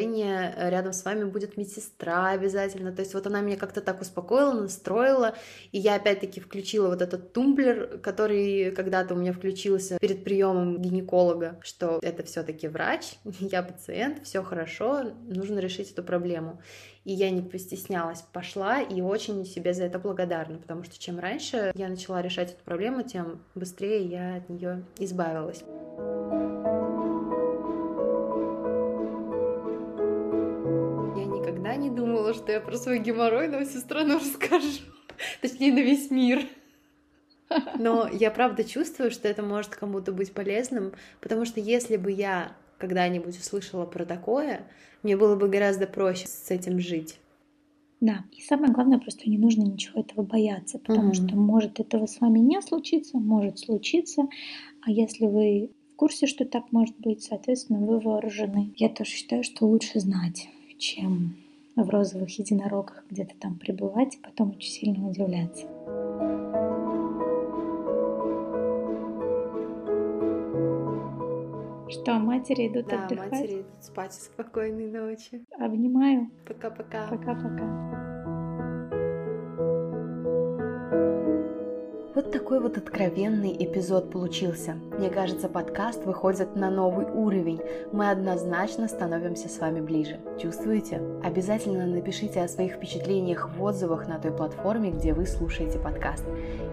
рядом 0.57 0.93
с 0.93 1.05
вами 1.05 1.25
будет 1.25 1.57
медсестра 1.57 2.31
обязательно. 2.31 2.93
То 2.93 3.01
есть 3.01 3.15
вот 3.15 3.27
она 3.27 3.41
меня 3.41 3.57
как-то 3.57 3.81
так 3.81 4.01
успокоила, 4.01 4.53
настроила, 4.53 5.35
и 5.73 5.79
я 5.79 5.97
опять-таки 5.97 6.41
включила 6.41 6.89
вот 6.89 7.03
этот 7.03 7.33
тумблер, 7.33 7.99
который 7.99 8.71
когда-то 8.73 9.15
у 9.15 9.19
меня 9.19 9.33
включился 9.33 9.99
перед 9.99 10.25
приемом 10.25 10.81
гинеколога, 10.81 11.59
что 11.63 11.99
это 12.03 12.23
все-таки 12.23 12.69
врач, 12.69 13.15
я 13.41 13.63
пациент, 13.63 14.25
все 14.25 14.43
хорошо, 14.43 15.13
нужно 15.29 15.59
решить 15.59 15.93
эту 15.93 16.03
проблему 16.03 16.61
и 17.05 17.13
я 17.13 17.31
не 17.31 17.43
постеснялась, 17.43 18.23
пошла 18.33 18.81
и 18.81 19.01
очень 19.01 19.45
себе 19.45 19.75
за 19.75 19.85
это 19.85 19.99
благодарна, 19.99 20.59
потому 20.59 20.85
что 20.85 20.99
чем 20.99 21.19
раньше 21.19 21.73
я 21.75 21.89
начала 21.89 22.23
решать 22.23 22.53
эту 22.53 22.65
проблему, 22.65 23.03
тем 23.03 23.43
быстрее 23.55 24.05
я 24.05 24.37
от 24.37 24.49
нее 24.49 24.85
избавилась. 24.99 25.65
Что 32.51 32.55
я 32.55 32.61
про 32.61 32.77
свой 32.77 32.99
геморрой 32.99 33.47
на 33.47 33.65
всю 33.65 33.79
страну 33.79 34.17
расскажу, 34.17 34.83
точнее 35.41 35.73
на 35.73 35.79
весь 35.79 36.11
мир. 36.11 36.45
Но 37.79 38.09
я 38.09 38.33
правда 38.33 38.65
чувствую, 38.65 39.13
что 39.13 39.29
это 39.29 39.45
может 39.45 39.71
кому-то 39.71 40.11
быть 40.11 40.33
полезным, 40.33 40.93
потому 41.21 41.45
что 41.45 41.61
если 41.61 41.97
бы 41.97 42.11
я 42.11 42.57
когда-нибудь 42.79 43.39
услышала 43.39 43.87
про 43.87 44.05
такое, 44.05 44.63
мне 45.05 45.17
было 45.17 45.37
бы 45.37 45.49
гораздо 45.49 45.87
проще 45.87 46.27
с 46.27 46.51
этим 46.51 46.81
жить. 46.81 47.21
Да, 48.01 48.25
и 48.33 48.41
самое 48.41 48.73
главное, 48.73 48.99
просто 48.99 49.31
не 49.31 49.39
нужно 49.39 49.63
ничего 49.63 50.01
этого 50.01 50.23
бояться, 50.23 50.81
потому 50.81 51.13
mm-hmm. 51.13 51.29
что 51.29 51.37
может 51.37 51.79
этого 51.79 52.07
с 52.07 52.21
вами 52.21 52.41
не 52.41 52.61
случиться, 52.63 53.19
может 53.19 53.61
случиться, 53.61 54.23
а 54.81 54.91
если 54.91 55.27
вы 55.27 55.71
в 55.93 55.97
курсе, 55.97 56.27
что 56.27 56.45
так 56.47 56.73
может 56.73 56.99
быть, 56.99 57.23
соответственно, 57.23 57.79
вы 57.79 58.01
вооружены. 58.01 58.73
Я 58.77 58.89
тоже 58.89 59.11
считаю, 59.11 59.45
что 59.45 59.67
лучше 59.67 60.01
знать, 60.01 60.49
чем 60.79 61.37
в 61.85 61.91
розовых 61.91 62.39
единорогах 62.39 63.05
где-то 63.11 63.35
там 63.39 63.59
пребывать 63.59 64.17
и 64.17 64.21
потом 64.21 64.51
очень 64.51 64.71
сильно 64.71 65.09
удивляться. 65.09 65.67
Что, 71.91 72.19
матери 72.21 72.69
идут 72.69 72.87
да, 72.87 73.05
отдыхать? 73.05 73.31
Да, 73.31 73.37
матери 73.37 73.61
идут 73.63 73.85
спать. 73.85 74.13
Спокойной 74.15 74.91
ночи. 74.91 75.45
Обнимаю. 75.59 76.31
Пока-пока. 76.47 77.09
Пока-пока. 77.09 78.01
Вот 82.13 82.33
такой 82.33 82.59
вот 82.59 82.77
откровенный 82.77 83.55
эпизод 83.57 84.11
получился. 84.11 84.75
Мне 84.99 85.11
кажется, 85.11 85.49
подкаст 85.49 86.05
выходит 86.05 86.57
на 86.57 86.69
новый 86.69 87.07
уровень. 87.07 87.61
Мы 87.93 88.11
однозначно 88.11 88.89
становимся 88.89 89.49
с 89.49 89.61
вами 89.61 89.81
ближе. 89.81 90.19
Чувствуете? 90.37 91.01
Обязательно 91.23 91.87
напишите 91.87 92.43
о 92.43 92.49
своих 92.49 92.73
впечатлениях 92.73 93.51
в 93.57 93.63
отзывах 93.63 94.09
на 94.09 94.19
той 94.19 94.33
платформе, 94.33 94.91
где 94.91 95.15
вы 95.15 95.25
слушаете 95.25 95.79
подкаст. 95.79 96.25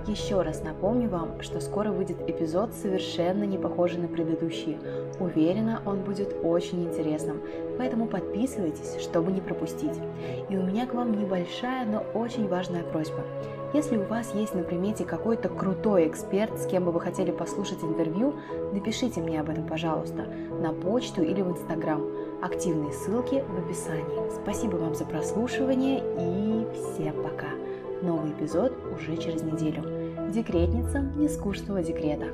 Еще 0.08 0.42
раз 0.42 0.64
напомню 0.64 1.10
вам, 1.10 1.42
что 1.42 1.60
скоро 1.60 1.92
выйдет 1.92 2.18
эпизод, 2.30 2.74
совершенно 2.74 3.44
не 3.44 3.58
похожий 3.58 4.00
на 4.00 4.08
предыдущие. 4.08 4.80
Уверена, 5.20 5.82
он 5.86 6.00
будет 6.00 6.34
очень 6.44 6.86
интересным. 6.86 7.42
Поэтому 7.78 8.08
подписывайтесь, 8.08 9.02
чтобы 9.02 9.34
не 9.34 9.42
пропустить. 9.42 10.00
И 10.50 10.56
у 10.56 10.64
меня 10.64 10.86
к 10.86 10.94
вам 10.94 11.12
небольшая, 11.12 11.86
но 11.86 12.06
очень 12.14 12.48
важная 12.48 12.84
просьба. 12.84 13.20
Если 13.74 13.98
у 13.98 14.04
вас 14.04 14.34
есть 14.34 14.56
на 14.56 14.64
примете 14.64 15.04
какой-то 15.04 15.50
крутой 15.50 16.08
эксперт, 16.08 16.58
с 16.58 16.66
кем 16.68 16.86
бы 16.86 16.92
вы 16.92 17.02
хотели 17.02 17.32
послушать 17.32 17.84
интервью, 17.84 18.36
напишите 18.72 19.20
мне 19.20 19.42
об 19.42 19.50
этом, 19.50 19.68
пожалуйста, 19.68 20.26
на 20.62 20.72
почту 20.72 21.22
или 21.22 21.42
в 21.42 21.52
Инстаграм. 21.52 22.02
Активные 22.42 22.94
ссылки 22.94 23.44
в 23.50 23.60
описании. 23.60 24.32
Спасибо 24.42 24.78
вам 24.78 24.96
за 24.96 25.04
прослушивание 25.04 26.00
и 26.00 26.66
всем 26.74 27.22
пока. 27.22 27.50
Новый 28.02 28.32
эпизод 28.32 28.72
уже 28.96 29.18
через 29.18 29.42
неделю. 29.42 29.97
Декретница 30.34 31.00
нескучного 31.00 31.82
декрета. 31.82 32.26